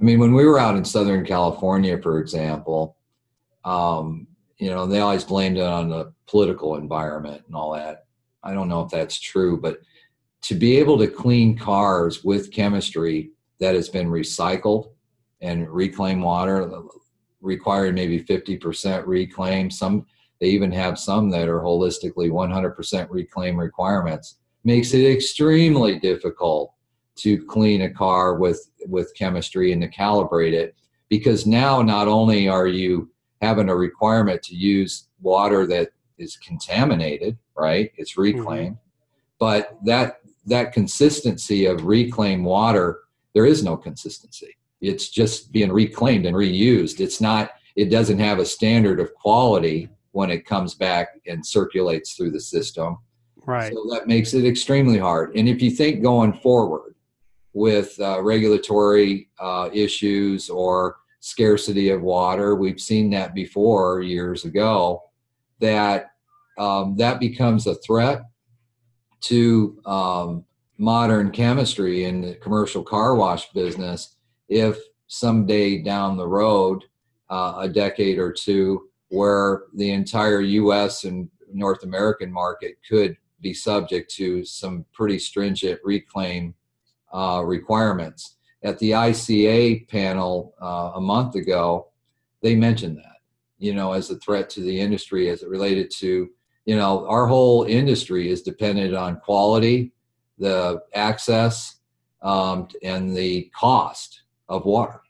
I 0.00 0.04
mean 0.04 0.18
when 0.18 0.34
we 0.34 0.46
were 0.46 0.58
out 0.58 0.76
in 0.76 0.84
southern 0.84 1.24
california 1.24 2.00
for 2.00 2.18
example 2.20 2.96
um, 3.64 4.26
you 4.58 4.70
know 4.70 4.86
they 4.86 5.00
always 5.00 5.24
blamed 5.24 5.58
it 5.58 5.64
on 5.64 5.88
the 5.88 6.12
political 6.26 6.76
environment 6.76 7.42
and 7.46 7.56
all 7.56 7.72
that. 7.74 8.04
I 8.42 8.54
don't 8.54 8.68
know 8.68 8.80
if 8.82 8.90
that's 8.90 9.20
true, 9.20 9.60
but 9.60 9.80
to 10.42 10.54
be 10.54 10.78
able 10.78 10.98
to 10.98 11.06
clean 11.06 11.56
cars 11.56 12.24
with 12.24 12.50
chemistry 12.50 13.30
that 13.60 13.74
has 13.74 13.88
been 13.88 14.08
recycled 14.08 14.90
and 15.40 15.68
reclaim 15.68 16.20
water 16.20 16.70
required 17.40 17.94
maybe 17.94 18.22
50% 18.22 19.06
reclaim 19.06 19.70
some 19.70 20.06
they 20.40 20.48
even 20.48 20.72
have 20.72 20.98
some 20.98 21.30
that 21.30 21.48
are 21.48 21.60
holistically 21.60 22.30
100% 22.30 23.06
reclaim 23.10 23.58
requirements 23.58 24.38
makes 24.64 24.94
it 24.94 25.04
extremely 25.04 25.98
difficult 25.98 26.72
to 27.16 27.44
clean 27.46 27.82
a 27.82 27.90
car 27.90 28.36
with 28.36 28.70
with 28.86 29.14
chemistry 29.14 29.72
and 29.72 29.82
to 29.82 29.88
calibrate 29.88 30.52
it 30.52 30.74
because 31.08 31.46
now 31.46 31.82
not 31.82 32.08
only 32.08 32.48
are 32.48 32.66
you 32.66 33.10
having 33.42 33.68
a 33.68 33.76
requirement 33.76 34.42
to 34.42 34.54
use 34.54 35.08
water 35.20 35.66
that 35.66 35.90
is 36.18 36.36
contaminated, 36.36 37.36
right? 37.56 37.92
It's 37.96 38.12
mm-hmm. 38.12 38.38
reclaimed. 38.38 38.76
Mm-hmm. 38.76 39.36
But 39.38 39.78
that 39.84 40.20
that 40.46 40.72
consistency 40.72 41.66
of 41.66 41.84
reclaimed 41.84 42.44
water, 42.44 43.00
there 43.34 43.46
is 43.46 43.62
no 43.62 43.76
consistency. 43.76 44.56
It's 44.80 45.08
just 45.08 45.52
being 45.52 45.72
reclaimed 45.72 46.26
and 46.26 46.36
reused. 46.36 47.00
It's 47.00 47.20
not, 47.20 47.52
it 47.76 47.90
doesn't 47.90 48.18
have 48.18 48.40
a 48.40 48.44
standard 48.44 48.98
of 48.98 49.14
quality 49.14 49.88
when 50.10 50.30
it 50.30 50.44
comes 50.44 50.74
back 50.74 51.20
and 51.26 51.46
circulates 51.46 52.14
through 52.14 52.32
the 52.32 52.40
system. 52.40 52.98
Right. 53.46 53.72
So 53.72 53.86
that 53.92 54.06
makes 54.06 54.34
it 54.34 54.44
extremely 54.44 54.98
hard. 54.98 55.34
And 55.36 55.48
if 55.48 55.60
you 55.60 55.70
think 55.70 56.02
going 56.02 56.32
forward 56.32 56.94
with 57.52 57.98
uh, 58.00 58.22
regulatory 58.22 59.28
uh, 59.38 59.68
issues 59.72 60.48
or 60.48 60.96
scarcity 61.20 61.90
of 61.90 62.02
water, 62.02 62.54
we've 62.54 62.80
seen 62.80 63.10
that 63.10 63.34
before 63.34 64.02
years 64.02 64.44
ago 64.44 65.02
that 65.60 66.10
um, 66.58 66.96
that 66.96 67.18
becomes 67.18 67.66
a 67.66 67.74
threat 67.76 68.22
to 69.22 69.80
um, 69.86 70.44
modern 70.78 71.30
chemistry 71.30 72.04
in 72.04 72.20
the 72.20 72.34
commercial 72.34 72.82
car 72.82 73.14
wash 73.14 73.50
business 73.52 74.16
if 74.48 74.78
someday 75.06 75.78
down 75.78 76.16
the 76.16 76.26
road, 76.26 76.84
uh, 77.30 77.54
a 77.60 77.68
decade 77.68 78.18
or 78.18 78.32
two, 78.32 78.88
where 79.08 79.64
the 79.74 79.90
entire 79.90 80.40
US 80.40 81.04
and 81.04 81.28
North 81.52 81.84
American 81.84 82.32
market 82.32 82.76
could 82.88 83.16
be 83.42 83.52
subject 83.52 84.10
to 84.14 84.44
some 84.44 84.86
pretty 84.92 85.18
stringent 85.18 85.80
reclaim 85.84 86.54
uh, 87.12 87.42
requirements. 87.44 88.36
At 88.62 88.78
the 88.78 88.92
ICA 88.92 89.88
panel 89.88 90.54
uh, 90.62 90.92
a 90.94 91.00
month 91.00 91.34
ago, 91.34 91.88
they 92.42 92.54
mentioned 92.54 92.96
that 92.96 93.12
you 93.62 93.72
know, 93.72 93.92
as 93.92 94.10
a 94.10 94.16
threat 94.16 94.50
to 94.50 94.60
the 94.60 94.80
industry 94.80 95.28
as 95.28 95.44
it 95.44 95.48
related 95.48 95.88
to, 95.88 96.28
you 96.66 96.76
know, 96.76 97.06
our 97.06 97.26
whole 97.26 97.62
industry 97.62 98.28
is 98.28 98.42
dependent 98.42 98.92
on 98.92 99.20
quality, 99.20 99.92
the 100.38 100.82
access, 100.94 101.76
um, 102.22 102.66
and 102.82 103.16
the 103.16 103.48
cost 103.54 104.22
of 104.48 104.64
water. 104.64 105.00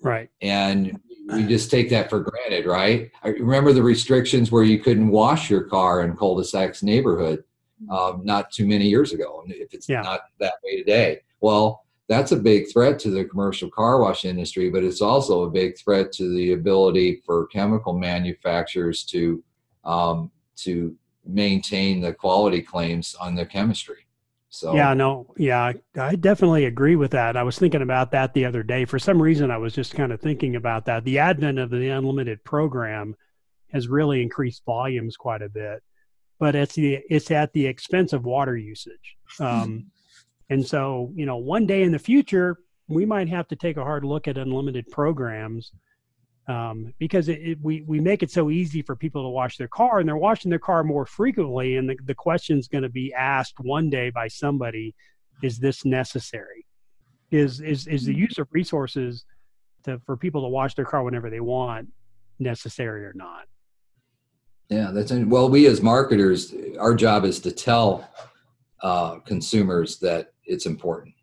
Right. 0.00 0.30
And 0.40 0.98
we 1.26 1.46
just 1.46 1.70
take 1.70 1.90
that 1.90 2.08
for 2.08 2.20
granted, 2.20 2.64
right? 2.64 3.10
I 3.22 3.28
remember 3.28 3.74
the 3.74 3.82
restrictions 3.82 4.50
where 4.50 4.64
you 4.64 4.78
couldn't 4.78 5.08
wash 5.08 5.50
your 5.50 5.64
car 5.64 6.00
in 6.00 6.16
cul-de-sacs 6.16 6.82
neighborhood 6.82 7.44
um, 7.90 8.22
not 8.24 8.50
too 8.50 8.66
many 8.66 8.86
years 8.86 9.12
ago, 9.12 9.44
if 9.46 9.72
it's 9.74 9.88
yeah. 9.88 10.02
not 10.02 10.20
that 10.40 10.54
way 10.64 10.78
today. 10.78 11.20
Well, 11.40 11.84
that's 12.08 12.32
a 12.32 12.36
big 12.36 12.72
threat 12.72 12.98
to 13.00 13.10
the 13.10 13.24
commercial 13.24 13.70
car 13.70 14.00
wash 14.00 14.24
industry, 14.24 14.70
but 14.70 14.82
it's 14.82 15.02
also 15.02 15.42
a 15.42 15.50
big 15.50 15.78
threat 15.78 16.10
to 16.12 16.34
the 16.34 16.52
ability 16.52 17.22
for 17.24 17.46
chemical 17.48 17.98
manufacturers 17.98 19.04
to 19.04 19.42
um, 19.84 20.30
to 20.56 20.96
maintain 21.24 22.00
the 22.00 22.12
quality 22.12 22.62
claims 22.62 23.14
on 23.20 23.34
their 23.34 23.46
chemistry. 23.46 24.06
So 24.50 24.74
yeah, 24.74 24.94
no, 24.94 25.26
yeah, 25.36 25.72
I 25.98 26.16
definitely 26.16 26.64
agree 26.64 26.96
with 26.96 27.10
that. 27.10 27.36
I 27.36 27.42
was 27.42 27.58
thinking 27.58 27.82
about 27.82 28.12
that 28.12 28.32
the 28.32 28.46
other 28.46 28.62
day. 28.62 28.86
For 28.86 28.98
some 28.98 29.20
reason, 29.20 29.50
I 29.50 29.58
was 29.58 29.74
just 29.74 29.94
kind 29.94 30.10
of 30.10 30.20
thinking 30.20 30.56
about 30.56 30.86
that. 30.86 31.04
The 31.04 31.18
advent 31.18 31.58
of 31.58 31.70
the 31.70 31.90
unlimited 31.90 32.42
program 32.44 33.14
has 33.72 33.88
really 33.88 34.22
increased 34.22 34.64
volumes 34.64 35.18
quite 35.18 35.42
a 35.42 35.50
bit, 35.50 35.82
but 36.38 36.54
it's 36.54 36.74
the 36.74 37.00
it's 37.10 37.30
at 37.30 37.52
the 37.52 37.66
expense 37.66 38.12
of 38.12 38.24
water 38.24 38.56
usage. 38.56 39.16
Um, 39.40 39.86
and 40.50 40.66
so, 40.66 41.12
you 41.14 41.26
know, 41.26 41.36
one 41.36 41.66
day 41.66 41.82
in 41.82 41.92
the 41.92 41.98
future, 41.98 42.58
we 42.88 43.04
might 43.04 43.28
have 43.28 43.48
to 43.48 43.56
take 43.56 43.76
a 43.76 43.84
hard 43.84 44.04
look 44.04 44.28
at 44.28 44.38
unlimited 44.38 44.88
programs 44.90 45.72
um, 46.48 46.94
because 46.98 47.28
it, 47.28 47.40
it, 47.42 47.58
we, 47.60 47.82
we 47.82 48.00
make 48.00 48.22
it 48.22 48.30
so 48.30 48.50
easy 48.50 48.80
for 48.80 48.96
people 48.96 49.22
to 49.22 49.28
wash 49.28 49.58
their 49.58 49.68
car 49.68 49.98
and 49.98 50.08
they're 50.08 50.16
washing 50.16 50.48
their 50.48 50.58
car 50.58 50.82
more 50.82 51.04
frequently. 51.04 51.76
And 51.76 51.90
the, 51.90 51.98
the 52.06 52.14
question 52.14 52.58
is 52.58 52.68
going 52.68 52.82
to 52.82 52.88
be 52.88 53.12
asked 53.12 53.60
one 53.60 53.90
day 53.90 54.08
by 54.08 54.28
somebody, 54.28 54.94
is 55.42 55.58
this 55.58 55.84
necessary? 55.84 56.64
Is, 57.30 57.60
is, 57.60 57.86
is 57.86 58.06
the 58.06 58.16
use 58.16 58.38
of 58.38 58.48
resources 58.50 59.26
to, 59.84 60.00
for 60.06 60.16
people 60.16 60.40
to 60.42 60.48
wash 60.48 60.74
their 60.74 60.86
car 60.86 61.02
whenever 61.02 61.28
they 61.28 61.40
want 61.40 61.88
necessary 62.38 63.04
or 63.04 63.12
not? 63.14 63.44
Yeah, 64.68 64.90
that's 64.92 65.12
well. 65.12 65.48
We 65.48 65.66
as 65.66 65.80
marketers, 65.80 66.54
our 66.78 66.94
job 66.94 67.24
is 67.24 67.40
to 67.40 67.52
tell 67.52 68.08
uh, 68.82 69.18
consumers 69.20 69.98
that 70.00 70.32
it's 70.44 70.66
important. 70.66 71.14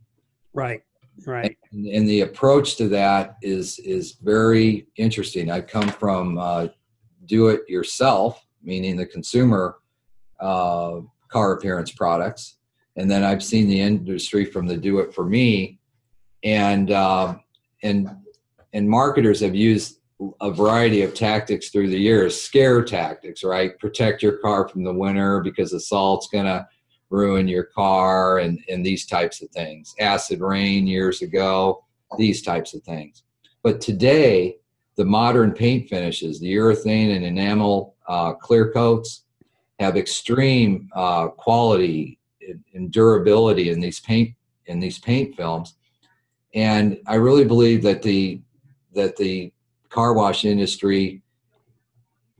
Right. 0.53 0.81
Right. 1.25 1.57
And, 1.71 1.85
and, 1.85 2.09
the 2.09 2.21
approach 2.21 2.75
to 2.75 2.89
that 2.89 3.37
is 3.41 3.79
is 3.79 4.13
very 4.21 4.87
interesting. 4.97 5.49
I 5.49 5.61
come 5.61 5.87
from 5.87 6.37
uh, 6.37 6.67
do 7.25 7.47
it 7.47 7.61
yourself, 7.69 8.45
meaning 8.61 8.97
the 8.97 9.05
consumer 9.05 9.77
uh, 10.41 10.99
car 11.29 11.53
appearance 11.53 11.91
products, 11.91 12.57
and 12.97 13.09
then 13.09 13.23
I've 13.23 13.43
seen 13.43 13.69
the 13.69 13.79
industry 13.79 14.43
from 14.43 14.67
the 14.67 14.75
do 14.75 14.99
it 14.99 15.13
for 15.13 15.25
me, 15.25 15.79
and 16.43 16.91
uh, 16.91 17.35
and 17.81 18.09
and 18.73 18.89
marketers 18.89 19.39
have 19.39 19.55
used 19.55 19.99
a 20.41 20.51
variety 20.51 21.01
of 21.01 21.13
tactics 21.13 21.69
through 21.69 21.89
the 21.89 21.99
years 21.99 22.39
scare 22.41 22.83
tactics 22.83 23.43
right? 23.43 23.77
Protect 23.79 24.23
your 24.23 24.37
car 24.37 24.67
from 24.67 24.83
the 24.83 24.93
winter 24.93 25.41
because 25.41 25.71
the 25.71 25.79
salt's 25.79 26.27
going 26.27 26.45
to 26.45 26.65
ruin 27.09 27.47
your 27.47 27.65
car 27.65 28.39
and, 28.39 28.59
and 28.69 28.85
these 28.85 29.05
types 29.05 29.41
of 29.41 29.49
things. 29.49 29.93
Acid 29.99 30.39
rain 30.39 30.87
years 30.87 31.21
ago 31.21 31.83
these 32.17 32.41
types 32.41 32.73
of 32.73 32.83
things. 32.83 33.23
But 33.63 33.81
today 33.81 34.57
the 34.95 35.05
modern 35.05 35.51
paint 35.51 35.89
finishes 35.89 36.39
the 36.39 36.53
urethane 36.55 37.15
and 37.15 37.25
enamel 37.25 37.95
uh, 38.07 38.33
clear 38.33 38.71
coats 38.71 39.23
have 39.79 39.97
extreme 39.97 40.89
uh, 40.95 41.27
quality 41.27 42.19
and 42.73 42.91
durability 42.91 43.69
in 43.71 43.79
these 43.79 43.99
paint 43.99 44.33
in 44.67 44.79
these 44.79 44.99
paint 44.99 45.35
films. 45.35 45.75
And 46.53 46.97
i 47.07 47.15
really 47.15 47.43
believe 47.43 47.83
that 47.83 48.01
the 48.01 48.41
that 48.93 49.17
the 49.17 49.51
car 49.95 50.13
wash 50.13 50.43
industry 50.43 51.23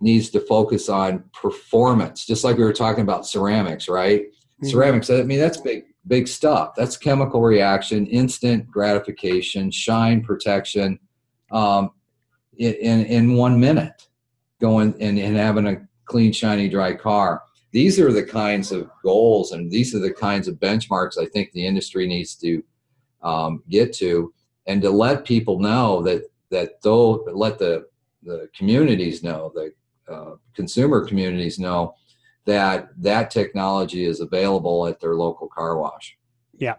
needs 0.01 0.29
to 0.29 0.41
focus 0.41 0.89
on 0.89 1.23
performance, 1.31 2.25
just 2.25 2.43
like 2.43 2.57
we 2.57 2.63
were 2.65 2.73
talking 2.73 3.03
about 3.03 3.25
ceramics, 3.25 3.87
right? 3.87 4.23
Mm-hmm. 4.23 4.67
Ceramics, 4.67 5.09
I 5.09 5.23
mean, 5.23 5.39
that's 5.39 5.61
big, 5.61 5.85
big 6.05 6.27
stuff. 6.27 6.73
That's 6.75 6.97
chemical 6.97 7.41
reaction, 7.41 8.07
instant 8.07 8.69
gratification, 8.69 9.71
shine 9.71 10.21
protection 10.21 10.99
um, 11.49 11.91
in, 12.57 13.05
in 13.05 13.35
one 13.35 13.57
minute, 13.57 14.05
going 14.59 14.93
and, 14.99 15.17
and 15.17 15.37
having 15.37 15.67
a 15.67 15.87
clean, 16.03 16.33
shiny, 16.33 16.67
dry 16.67 16.93
car. 16.93 17.41
These 17.71 18.01
are 18.01 18.11
the 18.11 18.23
kinds 18.23 18.73
of 18.73 18.89
goals 19.01 19.53
and 19.53 19.71
these 19.71 19.95
are 19.95 19.99
the 19.99 20.13
kinds 20.13 20.49
of 20.49 20.55
benchmarks 20.55 21.17
I 21.17 21.25
think 21.25 21.51
the 21.51 21.65
industry 21.65 22.05
needs 22.05 22.35
to 22.35 22.61
um, 23.21 23.63
get 23.69 23.93
to 23.95 24.33
and 24.67 24.81
to 24.81 24.89
let 24.89 25.25
people 25.25 25.59
know 25.59 26.01
that 26.03 26.23
that 26.51 26.81
though 26.81 27.23
let 27.34 27.60
the 27.60 27.86
the 28.23 28.49
communities 28.55 29.23
know 29.23 29.51
the 29.53 29.71
uh, 30.12 30.36
consumer 30.53 31.05
communities 31.05 31.60
know 31.60 31.95
that 32.45 32.89
that 32.97 33.31
technology 33.31 34.05
is 34.05 34.19
available 34.19 34.88
at 34.88 34.99
their 34.99 35.15
local 35.15 35.47
car 35.47 35.77
wash. 35.77 36.17
Yeah. 36.58 36.75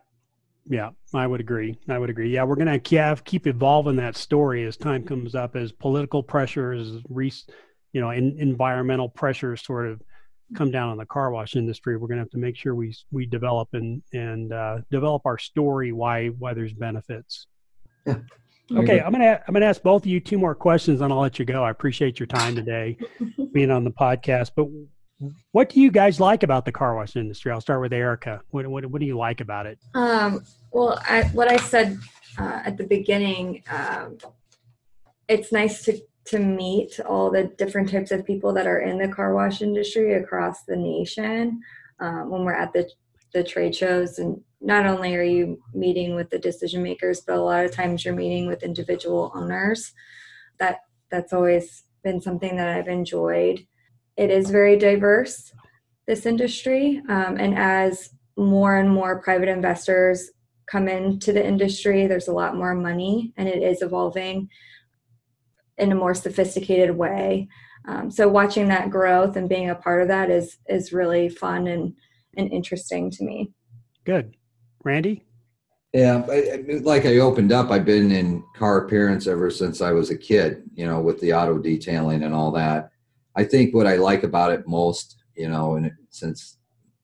Yeah 0.69 0.91
i 1.15 1.27
would 1.27 1.41
agree. 1.41 1.79
I 1.89 1.99
would 1.99 2.11
agree. 2.11 2.31
Yeah 2.31 2.45
we're 2.45 2.57
going 2.57 2.81
to 2.81 3.17
keep 3.25 3.47
evolving 3.47 3.97
that 3.97 4.17
story 4.17 4.65
as 4.65 4.77
time 4.77 5.05
comes 5.05 5.35
up 5.35 5.57
as 5.57 5.73
political 5.73 6.23
pressures 6.23 7.03
you 7.93 8.01
know 8.01 8.11
in, 8.11 8.37
environmental 8.39 9.09
pressures 9.09 9.65
sort 9.65 9.87
of 9.87 10.03
come 10.55 10.71
down 10.71 10.91
on 10.91 10.97
the 10.97 11.07
car 11.07 11.33
wash 11.33 11.57
industry. 11.57 11.97
We're 11.97 12.07
going 12.07 12.19
to 12.19 12.23
have 12.23 12.31
to 12.31 12.39
make 12.39 12.57
sure 12.57 12.75
we 12.75 12.95
we 13.11 13.27
develop 13.27 13.69
and 13.73 14.03
and 14.13 14.53
uh, 14.53 14.79
develop 14.91 15.23
our 15.25 15.39
story 15.39 15.93
why 15.93 16.29
why 16.29 16.55
there's 16.55 16.73
benefits. 16.73 17.47
Yeah 18.07 18.19
Okay, 18.75 19.01
I'm 19.01 19.13
gonna 19.13 19.41
I'm 19.47 19.55
gonna 19.55 19.67
ask 19.67 19.83
both 19.83 20.03
of 20.03 20.07
you 20.07 20.19
two 20.19 20.39
more 20.39 20.55
questions, 20.55 21.01
and 21.01 21.13
I'll 21.13 21.21
let 21.21 21.39
you 21.39 21.45
go. 21.45 21.63
I 21.63 21.71
appreciate 21.71 22.19
your 22.19 22.27
time 22.27 22.57
today, 22.57 22.99
being 23.53 23.71
on 23.71 23.85
the 23.85 23.93
podcast. 23.93 24.51
But 24.57 24.67
what 25.53 25.71
do 25.71 25.81
you 25.81 25.91
guys 25.91 26.19
like 26.19 26.43
about 26.43 26.65
the 26.65 26.73
car 26.73 26.97
wash 26.97 27.17
industry? 27.17 27.53
I'll 27.53 27.61
start 27.61 27.81
with 27.81 27.93
Erika. 27.93 28.43
What 28.51 28.67
what, 28.67 28.85
what 28.87 29.01
do 29.01 29.07
you 29.07 29.17
like 29.17 29.41
about 29.41 29.67
it? 29.67 29.79
Um, 29.95 30.45
well, 30.73 31.01
I, 31.09 31.25
what 31.33 31.51
I 31.51 31.57
said 31.59 31.99
uh, 32.39 32.63
at 32.65 32.77
the 32.77 32.85
beginning, 32.85 33.63
um, 33.71 34.19
it's 35.29 35.53
nice 35.53 35.85
to 35.85 36.01
to 36.27 36.41
meet 36.41 36.99
all 37.01 37.31
the 37.31 37.45
different 37.45 37.89
types 37.89 38.11
of 38.11 38.27
people 38.27 38.53
that 38.55 38.67
are 38.67 38.81
in 38.81 38.99
the 38.99 39.09
car 39.09 39.33
wash 39.33 39.63
industry 39.63 40.15
across 40.15 40.65
the 40.65 40.77
nation. 40.77 41.61
Um, 42.01 42.31
when 42.31 42.45
we're 42.45 42.53
at 42.53 42.73
the 42.73 42.91
the 43.33 43.45
trade 43.45 43.75
shows. 43.75 44.19
And 44.19 44.41
not 44.61 44.87
only 44.87 45.15
are 45.15 45.23
you 45.23 45.61
meeting 45.75 46.15
with 46.15 46.31
the 46.31 46.39
decision 46.39 46.83
makers 46.83 47.21
but 47.21 47.37
a 47.37 47.43
lot 47.43 47.65
of 47.65 47.73
times 47.73 48.05
you're 48.05 48.15
meeting 48.15 48.47
with 48.47 48.63
individual 48.63 49.33
owners. 49.35 49.93
That 50.59 50.81
that's 51.11 51.33
always 51.33 51.85
been 52.03 52.21
something 52.21 52.57
that 52.57 52.69
i've 52.69 52.89
enjoyed. 52.89 53.67
It 54.17 54.31
is 54.31 54.51
very 54.51 54.77
diverse 54.77 55.53
this 56.07 56.25
industry 56.25 57.03
um, 57.09 57.37
and 57.37 57.59
as 57.59 58.11
more 58.37 58.77
and 58.77 58.89
more 58.89 59.21
private 59.21 59.49
investors 59.49 60.31
come 60.71 60.89
into 60.89 61.33
the 61.33 61.45
industry 61.45 62.07
there's 62.07 62.29
a 62.29 62.33
lot 62.33 62.57
more 62.57 62.75
money 62.75 63.33
and 63.37 63.49
it 63.49 63.63
is 63.63 63.83
evolving 63.83 64.49
in 65.79 65.93
a 65.93 65.95
more 65.95 66.15
sophisticated 66.15 66.97
way. 66.97 67.49
Um, 67.87 68.11
so 68.11 68.29
watching 68.29 68.69
that 68.69 68.91
growth 68.91 69.37
and 69.37 69.49
being 69.49 69.71
a 69.71 69.75
part 69.75 70.03
of 70.03 70.09
that 70.09 70.31
is 70.31 70.59
is 70.69 70.93
really 70.93 71.29
fun 71.29 71.67
and 71.67 71.95
and 72.37 72.53
interesting 72.53 73.11
to 73.13 73.25
me. 73.25 73.53
Good. 74.05 74.37
Randy? 74.85 75.25
Yeah, 75.93 76.27
like 76.83 77.07
I 77.07 77.19
opened 77.19 77.53
up, 77.53 77.71
I've 77.71 77.87
been 77.87 78.13
in 78.13 78.45
car 78.55 78.85
appearance 78.85 79.27
ever 79.27 79.51
since 79.51 79.81
I 79.81 79.93
was 79.93 80.11
a 80.11 80.19
kid, 80.19 80.63
you 80.75 80.85
know, 80.85 81.01
with 81.01 81.19
the 81.21 81.33
auto 81.33 81.59
detailing 81.59 82.25
and 82.25 82.35
all 82.35 82.53
that. 82.53 82.91
I 83.35 83.45
think 83.45 83.75
what 83.75 83.87
I 83.87 83.97
like 83.97 84.23
about 84.23 84.53
it 84.53 84.69
most, 84.69 85.17
you 85.37 85.49
know, 85.49 85.77
and 85.77 85.91
since 86.11 86.59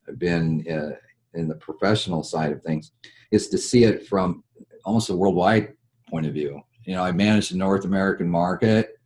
I've 0.08 0.18
been 0.18 0.66
uh, 0.70 0.96
in 1.38 1.48
the 1.48 1.54
professional 1.54 2.22
side 2.22 2.52
of 2.52 2.62
things, 2.62 2.92
is 3.30 3.48
to 3.48 3.58
see 3.58 3.84
it 3.84 4.06
from 4.06 4.44
almost 4.84 5.08
a 5.08 5.16
worldwide 5.16 5.72
point 6.10 6.26
of 6.26 6.34
view. 6.34 6.60
You 6.84 6.94
know, 6.94 7.02
I 7.02 7.12
manage 7.12 7.48
the 7.48 7.56
North 7.56 7.84
American 7.84 8.28
market. 8.28 8.98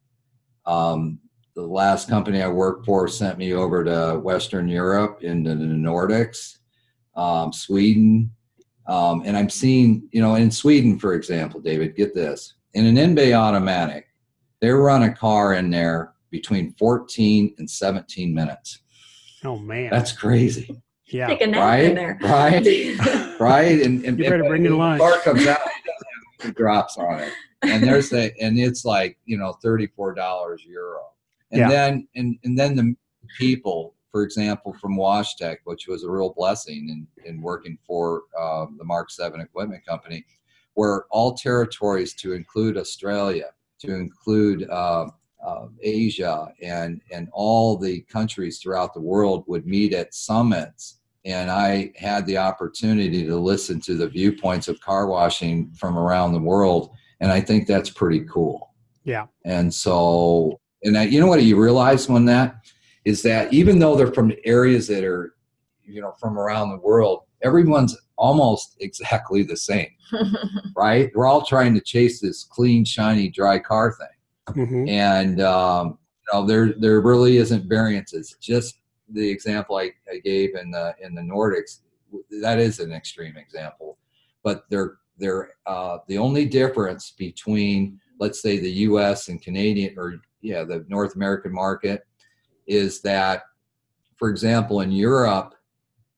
Um, 0.65 1.21
the 1.57 1.63
last 1.63 2.09
company 2.09 2.43
I 2.43 2.49
worked 2.49 2.85
for 2.85 3.09
sent 3.09 3.39
me 3.39 3.55
over 3.55 3.83
to 3.83 4.21
Western 4.21 4.69
Europe 4.69 5.23
into 5.23 5.57
the 5.57 5.65
Nordics, 5.65 6.59
um, 7.17 7.51
Sweden, 7.51 8.31
um, 8.87 9.23
and 9.25 9.37
I'm 9.37 9.49
seeing, 9.49 10.07
you 10.13 10.21
know, 10.21 10.35
in 10.35 10.51
Sweden, 10.51 10.99
for 10.99 11.15
example, 11.15 11.61
David, 11.61 11.97
get 11.97 12.15
this: 12.15 12.55
in 12.75 12.85
an 12.85 12.99
in-bay 12.99 13.33
automatic, 13.33 14.07
they 14.61 14.69
run 14.69 15.05
a 15.05 15.13
car 15.13 15.55
in 15.55 15.71
there 15.71 16.13
between 16.31 16.75
14 16.75 17.55
and 17.59 17.69
17 17.69 18.35
minutes. 18.35 18.81
Oh 19.43 19.57
man, 19.59 19.91
that's 19.91 20.13
crazy. 20.13 20.83
Yeah, 21.07 21.29
Take 21.29 21.41
a 21.41 21.47
nap 21.47 21.63
right, 21.63 21.85
in 21.85 21.95
there. 21.95 22.19
right, 22.23 23.37
right. 23.41 23.81
And, 23.81 24.05
and 24.05 24.19
you 24.19 24.29
better 24.29 24.45
bring 24.45 24.65
the 24.65 24.71
lunch. 24.71 25.01
Car 25.01 25.21
comes 25.21 25.47
out, 25.47 25.61
he 26.43 26.51
drops 26.51 26.99
on 26.99 27.21
it, 27.21 27.33
and 27.63 27.83
there's 27.83 28.13
a, 28.13 28.31
and 28.43 28.59
it's 28.59 28.85
like 28.85 29.17
you 29.25 29.39
know, 29.39 29.55
thirty-four 29.63 30.13
dollars 30.15 30.63
euro 30.67 31.01
and 31.53 31.61
yeah. 31.61 31.69
then 31.69 32.09
and 32.15 32.39
and 32.45 32.59
then 32.59 32.77
the 32.77 32.95
people 33.39 33.95
for 34.11 34.23
example 34.23 34.73
from 34.81 34.97
washtec 34.97 35.59
which 35.65 35.87
was 35.89 36.05
a 36.05 36.11
real 36.11 36.33
blessing 36.37 36.89
in, 36.89 37.29
in 37.29 37.41
working 37.41 37.79
for 37.87 38.23
uh, 38.39 38.67
the 38.79 38.85
mark 38.85 39.11
7 39.11 39.41
equipment 39.41 39.85
company 39.87 40.25
where 40.75 41.05
all 41.11 41.35
territories 41.35 42.15
to 42.15 42.33
include 42.33 42.77
australia 42.77 43.51
to 43.79 43.95
include 43.95 44.69
uh, 44.71 45.07
uh, 45.45 45.67
asia 45.83 46.49
and 46.63 47.01
and 47.13 47.29
all 47.33 47.77
the 47.77 48.01
countries 48.03 48.59
throughout 48.59 48.95
the 48.95 49.01
world 49.01 49.45
would 49.47 49.67
meet 49.67 49.93
at 49.93 50.15
summits. 50.15 51.01
And 51.25 51.51
i 51.51 51.93
had 51.97 52.25
the 52.27 52.39
opportunity 52.39 53.27
to 53.27 53.37
listen 53.37 53.81
to 53.83 53.95
the 53.97 54.09
viewpoints 54.09 54.69
of 54.69 54.81
car 54.81 55.07
washing 55.07 55.73
from 55.73 55.99
around 55.99 56.33
the 56.33 56.41
world 56.41 56.91
and 57.21 57.31
i 57.31 57.41
think 57.41 57.67
that's 57.67 57.91
pretty 57.91 58.21
cool. 58.21 58.75
Yeah. 59.05 59.27
And 59.45 59.73
so 59.73 60.61
and 60.85 60.97
I, 60.97 61.05
you 61.05 61.21
know 61.21 61.27
what 61.27 61.43
you 61.43 61.61
realize 61.61 62.09
when 62.09 62.25
that 62.27 62.57
is 63.05 63.23
that 63.23 63.53
even 63.53 63.79
though 63.79 63.95
they're 63.95 64.13
from 64.13 64.33
areas 64.45 64.89
that 64.89 65.05
are, 65.05 65.35
you 65.85 66.01
know, 66.01 66.13
from 66.19 66.39
around 66.39 66.71
the 66.71 66.79
world, 66.79 67.23
everyone's 67.43 67.97
almost 68.17 68.77
exactly 68.81 69.43
the 69.43 69.57
same, 69.57 69.91
right? 70.77 71.11
We're 71.15 71.27
all 71.27 71.43
trying 71.43 71.75
to 71.75 71.81
chase 71.81 72.21
this 72.21 72.45
clean, 72.45 72.85
shiny, 72.85 73.29
dry 73.29 73.59
car 73.59 73.93
thing, 73.93 74.57
mm-hmm. 74.57 74.89
and 74.89 75.41
um, 75.41 75.99
you 76.33 76.39
know, 76.39 76.47
there 76.47 76.75
there 76.79 77.01
really 77.01 77.37
isn't 77.39 77.69
variances. 77.69 78.37
Just 78.41 78.81
the 79.09 79.29
example 79.29 79.77
I, 79.77 79.93
I 80.13 80.19
gave 80.19 80.57
in 80.57 80.71
the 80.71 80.95
in 81.01 81.15
the 81.15 81.23
Nordics, 81.23 81.81
that 82.43 82.59
is 82.59 82.81
an 82.81 82.93
extreme 82.93 83.37
example, 83.37 83.99
but 84.43 84.65
they're 84.69 84.99
they're 85.19 85.51
uh, 85.67 85.99
the 86.09 86.19
only 86.19 86.45
difference 86.45 87.13
between 87.13 88.01
let's 88.19 88.41
say 88.41 88.59
the 88.59 88.71
U.S. 88.71 89.29
and 89.29 89.41
Canadian 89.43 89.95
or 89.99 90.15
yeah 90.41 90.65
the 90.65 90.85
North 90.89 91.15
American 91.17 91.53
market 91.53 92.07
is 92.67 93.01
that, 93.03 93.43
for 94.17 94.29
example, 94.29 94.81
in 94.81 94.91
Europe 94.91 95.55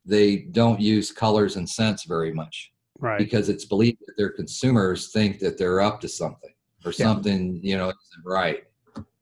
they 0.08 0.36
don't 0.36 0.80
use 0.80 1.12
colors 1.12 1.56
and 1.56 1.68
scents 1.68 2.04
very 2.04 2.32
much, 2.32 2.72
right? 2.98 3.18
Because 3.18 3.48
it's 3.48 3.66
believed 3.66 3.98
that 4.06 4.16
their 4.16 4.30
consumers 4.30 5.12
think 5.12 5.38
that 5.40 5.58
they're 5.58 5.82
up 5.82 6.00
to 6.00 6.08
something 6.08 6.54
or 6.84 6.92
yeah. 6.92 7.04
something 7.04 7.60
you 7.62 7.76
know 7.76 7.88
isn't 7.88 8.24
right, 8.24 8.64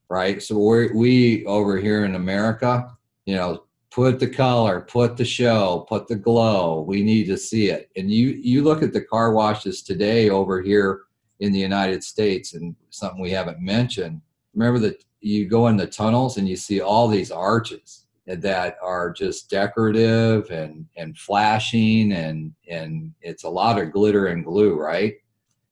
right? 0.09 0.43
So 0.43 0.59
we 0.59 0.93
we 0.93 1.47
over 1.47 1.77
here 1.79 2.05
in 2.05 2.15
America, 2.15 2.89
you 3.25 3.35
know, 3.35 3.65
put 3.91 4.21
the 4.21 4.29
color, 4.29 4.83
put 4.83 5.17
the 5.17 5.25
show, 5.25 5.87
put 5.89 6.07
the 6.07 6.17
glow. 6.17 6.83
We 6.83 7.03
need 7.03 7.25
to 7.29 7.37
see 7.37 7.71
it. 7.71 7.91
And 7.97 8.11
you 8.11 8.29
you 8.29 8.63
look 8.63 8.83
at 8.83 8.93
the 8.93 9.01
car 9.01 9.33
washes 9.33 9.83
today 9.83 10.31
over 10.31 10.63
here 10.63 11.03
in 11.41 11.53
the 11.53 11.59
United 11.59 12.05
States, 12.05 12.55
and 12.55 12.77
something 12.91 13.21
we 13.21 13.31
haven't 13.31 13.61
mentioned. 13.61 14.21
Remember 14.57 14.81
that 14.81 15.05
you 15.21 15.47
go 15.47 15.69
in 15.69 15.77
the 15.77 15.87
tunnels 15.87 16.39
and 16.39 16.49
you 16.49 16.57
see 16.57 16.81
all 16.81 17.07
these 17.07 17.31
arches 17.31 18.07
that 18.27 18.77
are 18.83 19.13
just 19.13 19.49
decorative 19.49 20.51
and 20.51 20.87
and 20.97 21.17
flashing 21.17 22.13
and 22.13 22.53
and 22.69 23.13
it's 23.21 23.45
a 23.45 23.49
lot 23.49 23.79
of 23.79 23.93
glitter 23.93 24.27
and 24.27 24.45
glue, 24.45 24.75
right? 24.75 25.15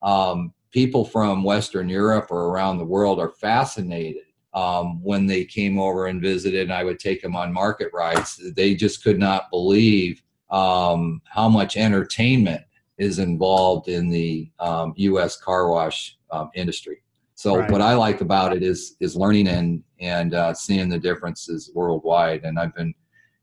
Um, 0.03 0.53
people 0.71 1.05
from 1.05 1.45
Western 1.45 1.89
Europe 1.89 2.27
or 2.31 2.49
around 2.49 2.79
the 2.79 2.85
world 2.85 3.21
are 3.21 3.31
fascinated 3.31 4.25
um, 4.53 5.03
when 5.03 5.27
they 5.27 5.45
came 5.45 5.79
over 5.79 6.09
and 6.09 6.21
visited. 6.21 6.63
And 6.63 6.73
I 6.73 6.85
would 6.85 6.99
take 6.99 7.23
them 7.23 7.37
on 7.37 7.53
market 7.53 7.91
rides. 7.95 8.41
They 8.55 8.75
just 8.75 9.03
could 9.03 9.19
not 9.19 9.51
believe 9.51 10.21
um, 10.51 11.23
how 11.27 11.49
much 11.49 11.77
entertainment 11.77 12.63
is 12.99 13.21
involved 13.21 13.89
in 13.89 14.09
the 14.11 14.51
um, 14.59 14.95
U.S. 14.97 15.37
car 15.37 15.71
wash 15.71 16.19
um, 16.31 16.51
industry. 16.55 17.04
So 17.45 17.59
right. 17.59 17.71
what 17.71 17.83
I 17.83 17.93
like 17.93 18.23
about 18.23 18.57
it 18.57 18.63
is 18.63 18.97
is 19.01 19.17
learning 19.17 19.49
and 19.49 19.85
and 20.01 20.33
uh, 20.33 20.55
seeing 20.55 20.89
the 20.89 20.99
differences 20.99 21.71
worldwide, 21.75 22.43
and 22.45 22.59
I've 22.59 22.75
been 22.75 22.95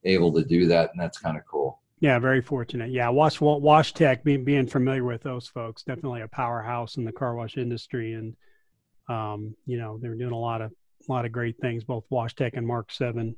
able 0.05 0.33
to 0.33 0.43
do 0.43 0.65
that, 0.69 0.89
and 0.89 0.99
that's 0.99 1.19
kind 1.19 1.37
of 1.37 1.43
cool. 1.45 1.79
Yeah, 1.99 2.17
very 2.17 2.41
fortunate. 2.41 2.89
Yeah, 2.89 3.09
Wash 3.09 3.37
WashTec, 3.37 4.23
being 4.23 4.43
being 4.43 4.65
familiar 4.65 5.03
with 5.03 5.21
those 5.21 5.47
folks, 5.49 5.83
definitely 5.83 6.21
a 6.21 6.27
powerhouse 6.27 6.97
in 6.97 7.05
the 7.05 7.11
car 7.11 7.35
wash 7.35 7.57
industry, 7.57 8.13
and 8.13 8.35
um, 9.07 9.55
you 9.67 9.77
know 9.77 9.99
they're 10.01 10.15
doing 10.15 10.33
a 10.33 10.35
lot 10.35 10.63
of 10.63 10.71
a 11.07 11.11
lot 11.11 11.25
of 11.25 11.31
great 11.31 11.59
things, 11.59 11.83
both 11.83 12.03
WashTec 12.11 12.57
and 12.57 12.65
Mark 12.65 12.91
Seven. 12.91 13.35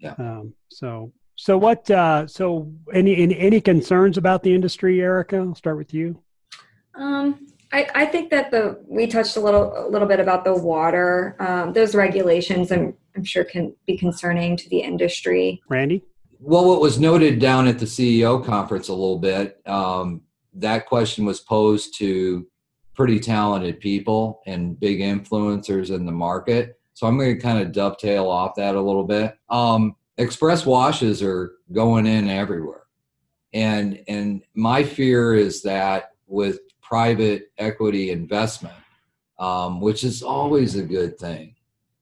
Yeah. 0.00 0.14
Um, 0.16 0.54
so 0.70 1.12
so 1.36 1.58
what? 1.58 1.90
Uh, 1.90 2.26
so 2.26 2.72
any, 2.94 3.14
any 3.14 3.38
any 3.38 3.60
concerns 3.60 4.16
about 4.16 4.42
the 4.42 4.54
industry, 4.54 5.02
Erika? 5.02 5.36
I'll 5.36 5.54
start 5.54 5.76
with 5.76 5.92
you. 5.92 6.18
Um, 6.94 7.47
I, 7.72 7.86
I 7.94 8.06
think 8.06 8.30
that 8.30 8.50
the 8.50 8.82
we 8.86 9.06
touched 9.06 9.36
a 9.36 9.40
little 9.40 9.72
a 9.76 9.88
little 9.88 10.08
bit 10.08 10.20
about 10.20 10.44
the 10.44 10.54
water. 10.54 11.36
Um, 11.38 11.72
those 11.72 11.94
regulations, 11.94 12.72
I'm 12.72 12.94
I'm 13.14 13.24
sure 13.24 13.44
can 13.44 13.74
be 13.86 13.96
concerning 13.96 14.56
to 14.56 14.68
the 14.68 14.80
industry. 14.80 15.62
Randy. 15.68 16.04
Well, 16.40 16.66
what 16.66 16.80
was 16.80 17.00
noted 17.00 17.40
down 17.40 17.66
at 17.66 17.78
the 17.78 17.84
CEO 17.84 18.44
conference 18.44 18.88
a 18.88 18.92
little 18.92 19.18
bit, 19.18 19.60
um, 19.66 20.22
that 20.54 20.86
question 20.86 21.24
was 21.24 21.40
posed 21.40 21.98
to 21.98 22.46
pretty 22.94 23.18
talented 23.18 23.80
people 23.80 24.40
and 24.46 24.78
big 24.78 25.00
influencers 25.00 25.94
in 25.94 26.06
the 26.06 26.12
market. 26.12 26.78
So 26.94 27.06
I'm 27.06 27.18
going 27.18 27.34
to 27.34 27.40
kind 27.40 27.60
of 27.60 27.72
dovetail 27.72 28.28
off 28.28 28.54
that 28.54 28.76
a 28.76 28.80
little 28.80 29.04
bit. 29.04 29.36
Um, 29.50 29.96
express 30.16 30.64
washes 30.64 31.22
are 31.22 31.52
going 31.72 32.06
in 32.06 32.28
everywhere, 32.28 32.84
and 33.52 34.02
and 34.08 34.42
my 34.54 34.84
fear 34.84 35.34
is 35.34 35.62
that 35.62 36.12
with 36.26 36.60
private 36.88 37.52
equity 37.58 38.10
investment, 38.10 38.74
um, 39.38 39.80
which 39.80 40.04
is 40.04 40.22
always 40.22 40.74
a 40.76 40.82
good 40.82 41.18
thing, 41.18 41.54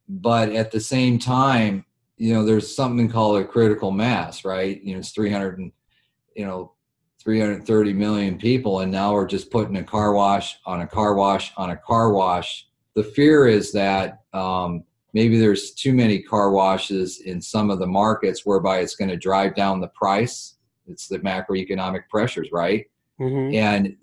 but 0.09 0.51
at 0.51 0.71
the 0.71 0.81
same 0.81 1.19
time, 1.19 1.85
you 2.17 2.33
know 2.33 2.45
there's 2.45 2.75
something 2.75 3.09
called 3.09 3.41
a 3.41 3.45
critical 3.45 3.91
mass 3.91 4.45
right? 4.45 4.83
You 4.83 4.95
know 4.95 5.01
it's 5.01 5.11
300 5.11 5.59
and 5.59 5.73
you 6.35 6.47
know 6.47 6.73
330 7.21 7.93
million 7.93 8.39
people 8.39 8.81
and 8.81 8.91
now 8.91 9.13
we're 9.13 9.27
just 9.27 9.51
putting 9.51 9.77
a 9.77 9.85
car 9.85 10.13
wash 10.13 10.59
on 10.65 10.81
a 10.81 10.87
car 10.87 11.15
wash 11.15 11.53
on 11.57 11.71
a 11.71 11.77
car 11.77 12.13
wash. 12.13 12.69
The 12.95 13.05
fear 13.05 13.47
is 13.47 13.73
that 13.73 14.21
um, 14.33 14.85
maybe 15.13 15.39
there's 15.39 15.73
too 15.73 15.93
many 15.93 16.23
car 16.23 16.51
washes 16.51 17.21
in 17.21 17.41
some 17.41 17.71
of 17.71 17.79
the 17.79 17.87
markets 17.87 18.47
whereby 18.47 18.79
it's 18.79 18.97
going 18.97 19.11
to 19.11 19.17
drive 19.17 19.55
down 19.55 19.81
the 19.81 19.89
price. 19.89 20.55
It's 20.87 21.09
the 21.09 21.19
macroeconomic 21.19 22.09
pressures 22.09 22.49
right? 22.53 22.87
Mm-hmm. 23.21 23.55
and 23.55 23.97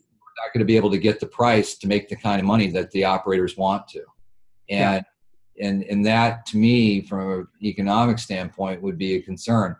not 0.43 0.53
going 0.53 0.59
to 0.59 0.65
be 0.65 0.77
able 0.77 0.91
to 0.91 0.97
get 0.97 1.19
the 1.19 1.25
price 1.25 1.75
to 1.75 1.87
make 1.87 2.09
the 2.09 2.15
kind 2.15 2.39
of 2.39 2.45
money 2.45 2.67
that 2.71 2.91
the 2.91 3.03
operators 3.03 3.57
want 3.57 3.87
to. 3.89 4.03
And 4.69 5.03
yeah. 5.05 5.67
And 5.67 5.83
and 5.83 6.03
that 6.07 6.47
to 6.47 6.57
me 6.57 7.01
from 7.01 7.31
an 7.31 7.47
economic 7.61 8.17
standpoint 8.17 8.81
would 8.81 8.97
be 8.97 9.15
a 9.15 9.21
concern. 9.21 9.75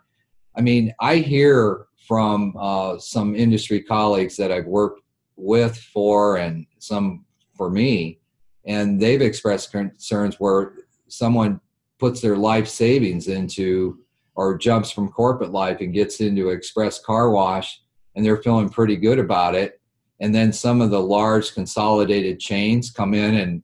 I 0.56 0.60
mean 0.60 0.94
i 1.00 1.16
hear 1.16 1.86
from 2.06 2.54
uh, 2.58 2.98
some 2.98 3.34
industry 3.34 3.80
colleagues 3.80 4.36
that 4.36 4.52
i've 4.52 4.66
worked 4.66 5.00
with 5.36 5.76
for 5.76 6.36
and 6.36 6.66
some 6.78 7.24
for 7.56 7.70
me 7.70 8.20
and 8.66 9.00
they've 9.00 9.22
expressed 9.22 9.72
concerns 9.72 10.36
where 10.38 10.74
someone 11.08 11.60
puts 11.98 12.20
their 12.20 12.36
life 12.36 12.68
savings 12.68 13.28
into 13.28 13.98
or 14.36 14.56
jumps 14.56 14.90
from 14.90 15.08
corporate 15.08 15.52
life 15.52 15.80
and 15.80 15.94
gets 15.94 16.20
into 16.20 16.50
express 16.50 17.00
car 17.00 17.30
wash 17.30 17.82
and 18.14 18.24
they're 18.24 18.42
feeling 18.42 18.68
pretty 18.68 18.96
good 18.96 19.18
about 19.18 19.54
it 19.54 19.80
and 20.24 20.34
then 20.34 20.54
some 20.54 20.80
of 20.80 20.88
the 20.88 21.00
large 21.00 21.52
consolidated 21.52 22.40
chains 22.40 22.90
come 22.90 23.12
in 23.12 23.34
and 23.34 23.62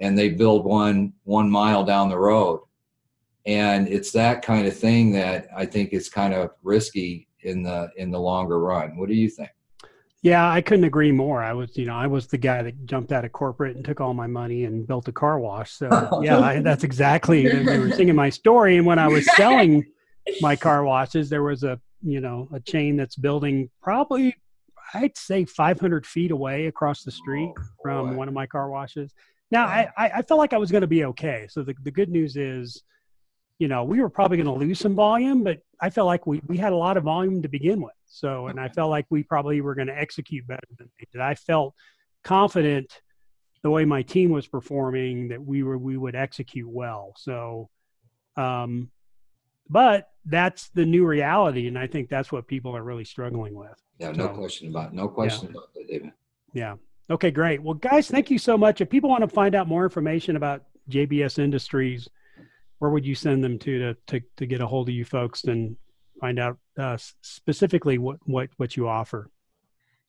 and 0.00 0.16
they 0.16 0.30
build 0.30 0.64
one 0.64 1.12
one 1.24 1.50
mile 1.50 1.84
down 1.84 2.08
the 2.08 2.18
road. 2.18 2.62
And 3.44 3.86
it's 3.88 4.10
that 4.12 4.40
kind 4.40 4.66
of 4.66 4.74
thing 4.74 5.12
that 5.12 5.48
i 5.54 5.66
think 5.66 5.92
is 5.92 6.08
kind 6.08 6.32
of 6.32 6.52
risky 6.62 7.28
in 7.42 7.62
the 7.62 7.90
in 7.98 8.10
the 8.10 8.18
longer 8.18 8.58
run. 8.58 8.96
What 8.96 9.10
do 9.10 9.14
you 9.14 9.28
think? 9.28 9.50
Yeah 10.22 10.50
i 10.50 10.62
couldn't 10.62 10.86
agree 10.86 11.12
more. 11.12 11.42
I 11.42 11.52
was 11.52 11.76
you 11.76 11.84
know 11.84 11.96
i 11.96 12.06
was 12.06 12.26
the 12.26 12.38
guy 12.38 12.62
that 12.62 12.86
jumped 12.86 13.12
out 13.12 13.26
of 13.26 13.32
corporate 13.32 13.76
and 13.76 13.84
took 13.84 14.00
all 14.00 14.14
my 14.14 14.26
money 14.26 14.64
and 14.64 14.86
built 14.86 15.08
a 15.08 15.12
car 15.12 15.38
wash. 15.38 15.72
So 15.72 15.88
yeah 16.22 16.38
I, 16.38 16.60
that's 16.60 16.84
exactly 16.84 17.42
you 17.42 17.80
were 17.80 17.92
singing 17.92 18.16
my 18.16 18.30
story. 18.30 18.78
And 18.78 18.86
when 18.86 18.98
i 18.98 19.08
was 19.08 19.26
selling 19.36 19.84
my 20.40 20.56
car 20.56 20.84
washes 20.84 21.28
there 21.28 21.42
was 21.42 21.64
a 21.64 21.78
you 22.02 22.22
know 22.22 22.48
a 22.54 22.60
chain 22.60 22.96
that's 22.96 23.16
building 23.16 23.68
probably 23.82 24.34
i'd 24.94 25.16
say 25.16 25.44
500 25.44 26.06
feet 26.06 26.30
away 26.30 26.66
across 26.66 27.02
the 27.02 27.10
street 27.10 27.52
oh, 27.58 27.62
from 27.82 28.16
one 28.16 28.28
of 28.28 28.34
my 28.34 28.46
car 28.46 28.70
washes 28.70 29.12
now, 29.50 29.64
I, 29.64 29.90
I 29.96 30.22
felt 30.22 30.38
like 30.38 30.52
I 30.52 30.58
was 30.58 30.70
going 30.70 30.82
to 30.82 30.88
be 30.88 31.04
okay. 31.06 31.46
So 31.48 31.62
the, 31.62 31.74
the 31.82 31.90
good 31.90 32.10
news 32.10 32.36
is, 32.36 32.82
you 33.58 33.66
know, 33.66 33.82
we 33.82 34.00
were 34.00 34.10
probably 34.10 34.36
going 34.36 34.46
to 34.46 34.52
lose 34.52 34.78
some 34.78 34.94
volume, 34.94 35.42
but 35.42 35.60
I 35.80 35.90
felt 35.90 36.06
like 36.06 36.26
we, 36.26 36.40
we 36.46 36.58
had 36.58 36.72
a 36.72 36.76
lot 36.76 36.96
of 36.96 37.04
volume 37.04 37.42
to 37.42 37.48
begin 37.48 37.80
with. 37.80 37.94
So, 38.06 38.48
and 38.48 38.60
I 38.60 38.68
felt 38.68 38.90
like 38.90 39.06
we 39.10 39.22
probably 39.22 39.60
were 39.60 39.74
going 39.74 39.88
to 39.88 39.98
execute 39.98 40.46
better 40.46 40.68
than 40.78 40.90
they 40.98 41.06
did. 41.12 41.22
I 41.22 41.34
felt 41.34 41.74
confident 42.22 43.00
the 43.62 43.70
way 43.70 43.84
my 43.84 44.02
team 44.02 44.30
was 44.30 44.46
performing 44.46 45.28
that 45.28 45.42
we 45.42 45.62
were, 45.62 45.78
we 45.78 45.96
would 45.96 46.14
execute 46.14 46.68
well. 46.68 47.14
So, 47.16 47.70
um, 48.36 48.90
but 49.68 50.08
that's 50.28 50.68
the 50.70 50.84
new 50.84 51.06
reality. 51.06 51.66
And 51.66 51.78
I 51.78 51.86
think 51.86 52.08
that's 52.08 52.30
what 52.30 52.46
people 52.46 52.76
are 52.76 52.82
really 52.82 53.04
struggling 53.04 53.54
with. 53.54 53.74
Yeah, 53.98 54.12
no 54.12 54.26
so, 54.26 54.34
question 54.34 54.68
about, 54.68 54.94
no 54.94 55.08
question 55.08 55.48
yeah. 55.48 55.58
about 55.58 55.74
that, 55.74 55.88
David. 55.88 56.12
Yeah. 56.52 56.74
Okay, 57.10 57.30
great. 57.30 57.62
Well, 57.62 57.74
guys, 57.74 58.08
thank 58.08 58.30
you 58.30 58.38
so 58.38 58.58
much. 58.58 58.80
If 58.80 58.90
people 58.90 59.08
want 59.08 59.22
to 59.22 59.28
find 59.28 59.54
out 59.54 59.66
more 59.66 59.84
information 59.84 60.36
about 60.36 60.64
JBS 60.90 61.38
Industries, 61.38 62.08
where 62.78 62.90
would 62.90 63.06
you 63.06 63.14
send 63.14 63.42
them 63.42 63.58
to 63.60 63.78
to 63.78 63.94
to, 64.08 64.20
to 64.36 64.46
get 64.46 64.60
a 64.60 64.66
hold 64.66 64.88
of 64.88 64.94
you 64.94 65.04
folks 65.04 65.44
and 65.44 65.76
find 66.20 66.38
out 66.38 66.58
uh, 66.78 66.96
specifically 67.22 67.98
what 67.98 68.18
what 68.24 68.50
what 68.58 68.76
you 68.76 68.88
offer? 68.88 69.30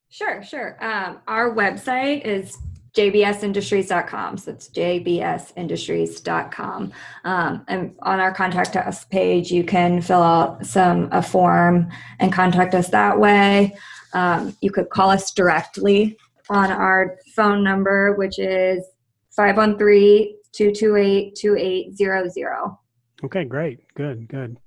Sure, 0.09 0.43
sure. 0.43 0.83
Um, 0.83 1.19
our 1.27 1.53
website 1.53 2.25
is 2.25 2.57
jbsindustries.com. 2.99 4.37
So 4.37 4.51
it's 4.51 4.69
jbsindustries.com. 4.69 6.93
Um, 7.23 7.65
and 7.67 7.95
on 8.01 8.19
our 8.19 8.31
contact 8.33 8.75
us 8.75 9.05
page, 9.05 9.51
you 9.51 9.63
can 9.63 10.01
fill 10.01 10.21
out 10.21 10.65
some 10.65 11.07
a 11.11 11.23
form 11.23 11.89
and 12.19 12.33
contact 12.33 12.75
us 12.75 12.89
that 12.89 13.17
way. 13.17 13.73
Um, 14.13 14.53
you 14.61 14.71
could 14.71 14.89
call 14.89 15.11
us 15.11 15.31
directly 15.31 16.17
on 16.49 16.69
our 16.71 17.17
phone 17.35 17.63
number, 17.63 18.15
which 18.15 18.39
is 18.39 18.83
513 19.31 20.35
228 20.51 21.35
2800. 21.35 22.77
Okay, 23.23 23.45
great. 23.45 23.79
Good, 23.93 24.27
good. 24.27 24.57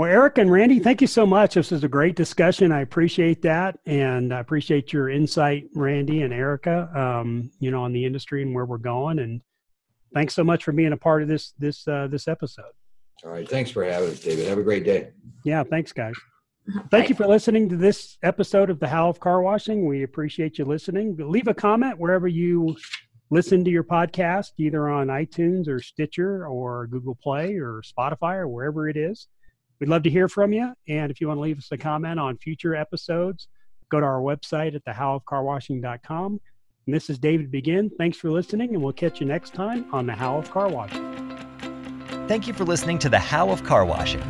Well, 0.00 0.10
Eric 0.10 0.38
and 0.38 0.50
Randy, 0.50 0.78
thank 0.78 1.02
you 1.02 1.06
so 1.06 1.26
much. 1.26 1.56
This 1.56 1.72
was 1.72 1.84
a 1.84 1.88
great 1.88 2.16
discussion. 2.16 2.72
I 2.72 2.80
appreciate 2.80 3.42
that. 3.42 3.80
And 3.84 4.32
I 4.32 4.40
appreciate 4.40 4.94
your 4.94 5.10
insight, 5.10 5.64
Randy 5.74 6.22
and 6.22 6.32
Erika, 6.32 6.88
um, 6.98 7.50
you 7.58 7.70
know, 7.70 7.82
on 7.82 7.92
the 7.92 8.06
industry 8.06 8.40
and 8.40 8.54
where 8.54 8.64
we're 8.64 8.78
going. 8.78 9.18
And 9.18 9.42
thanks 10.14 10.32
so 10.32 10.42
much 10.42 10.64
for 10.64 10.72
being 10.72 10.94
a 10.94 10.96
part 10.96 11.20
of 11.20 11.28
this, 11.28 11.52
this, 11.58 11.86
uh, 11.86 12.08
this 12.10 12.28
episode. 12.28 12.72
All 13.24 13.30
right. 13.30 13.46
Thanks 13.46 13.70
for 13.70 13.84
having 13.84 14.08
us, 14.08 14.20
David. 14.20 14.48
Have 14.48 14.56
a 14.56 14.62
great 14.62 14.84
day. 14.84 15.10
Yeah. 15.44 15.64
Thanks, 15.64 15.92
guys. 15.92 16.14
Thank 16.90 17.10
you 17.10 17.14
for 17.14 17.26
listening 17.26 17.68
to 17.68 17.76
this 17.76 18.16
episode 18.22 18.70
of 18.70 18.80
the 18.80 18.88
How 18.88 19.10
of 19.10 19.20
Car 19.20 19.42
Washing. 19.42 19.84
We 19.84 20.04
appreciate 20.04 20.56
you 20.56 20.64
listening. 20.64 21.14
Leave 21.18 21.46
a 21.46 21.52
comment 21.52 21.98
wherever 21.98 22.26
you 22.26 22.74
listen 23.28 23.66
to 23.66 23.70
your 23.70 23.84
podcast, 23.84 24.52
either 24.56 24.88
on 24.88 25.08
iTunes 25.08 25.68
or 25.68 25.78
Stitcher 25.78 26.46
or 26.46 26.86
Google 26.86 27.18
Play 27.22 27.56
or 27.56 27.82
Spotify 27.82 28.36
or 28.36 28.48
wherever 28.48 28.88
it 28.88 28.96
is. 28.96 29.28
We'd 29.80 29.88
love 29.88 30.02
to 30.02 30.10
hear 30.10 30.28
from 30.28 30.52
you. 30.52 30.72
And 30.88 31.10
if 31.10 31.20
you 31.20 31.28
want 31.28 31.38
to 31.38 31.42
leave 31.42 31.58
us 31.58 31.68
a 31.72 31.78
comment 31.78 32.20
on 32.20 32.36
future 32.36 32.74
episodes, 32.74 33.48
go 33.90 33.98
to 33.98 34.06
our 34.06 34.20
website 34.20 34.74
at 34.74 34.84
thehowofcarwashing.com. 34.84 36.40
And 36.86 36.94
this 36.94 37.10
is 37.10 37.18
David 37.18 37.50
Begin. 37.50 37.90
Thanks 37.98 38.18
for 38.18 38.30
listening, 38.30 38.74
and 38.74 38.82
we'll 38.82 38.92
catch 38.92 39.20
you 39.20 39.26
next 39.26 39.54
time 39.54 39.86
on 39.92 40.06
the 40.06 40.14
How 40.14 40.36
of 40.36 40.50
Car 40.50 40.68
Washing. 40.68 41.08
Thank 42.26 42.46
you 42.46 42.52
for 42.52 42.64
listening 42.64 42.98
to 43.00 43.08
the 43.08 43.18
How 43.18 43.50
of 43.50 43.64
Car 43.64 43.84
Washing. 43.84 44.22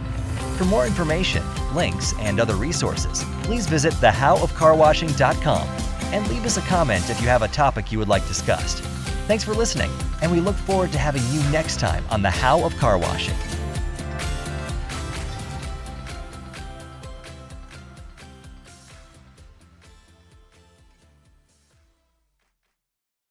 For 0.56 0.64
more 0.64 0.86
information, 0.86 1.42
links, 1.74 2.12
and 2.18 2.38
other 2.38 2.54
resources, 2.54 3.24
please 3.42 3.66
visit 3.66 3.92
thehowofcarwashing.com 3.94 5.68
and 6.12 6.28
leave 6.28 6.44
us 6.44 6.56
a 6.56 6.62
comment 6.62 7.08
if 7.08 7.20
you 7.20 7.28
have 7.28 7.42
a 7.42 7.48
topic 7.48 7.92
you 7.92 7.98
would 7.98 8.08
like 8.08 8.26
discussed. 8.26 8.78
Thanks 9.26 9.44
for 9.44 9.54
listening, 9.54 9.90
and 10.22 10.30
we 10.30 10.40
look 10.40 10.56
forward 10.56 10.92
to 10.92 10.98
having 10.98 11.22
you 11.30 11.40
next 11.50 11.78
time 11.78 12.04
on 12.10 12.22
The 12.22 12.30
How 12.30 12.64
of 12.64 12.76
Car 12.76 12.98
Washing. 12.98 13.36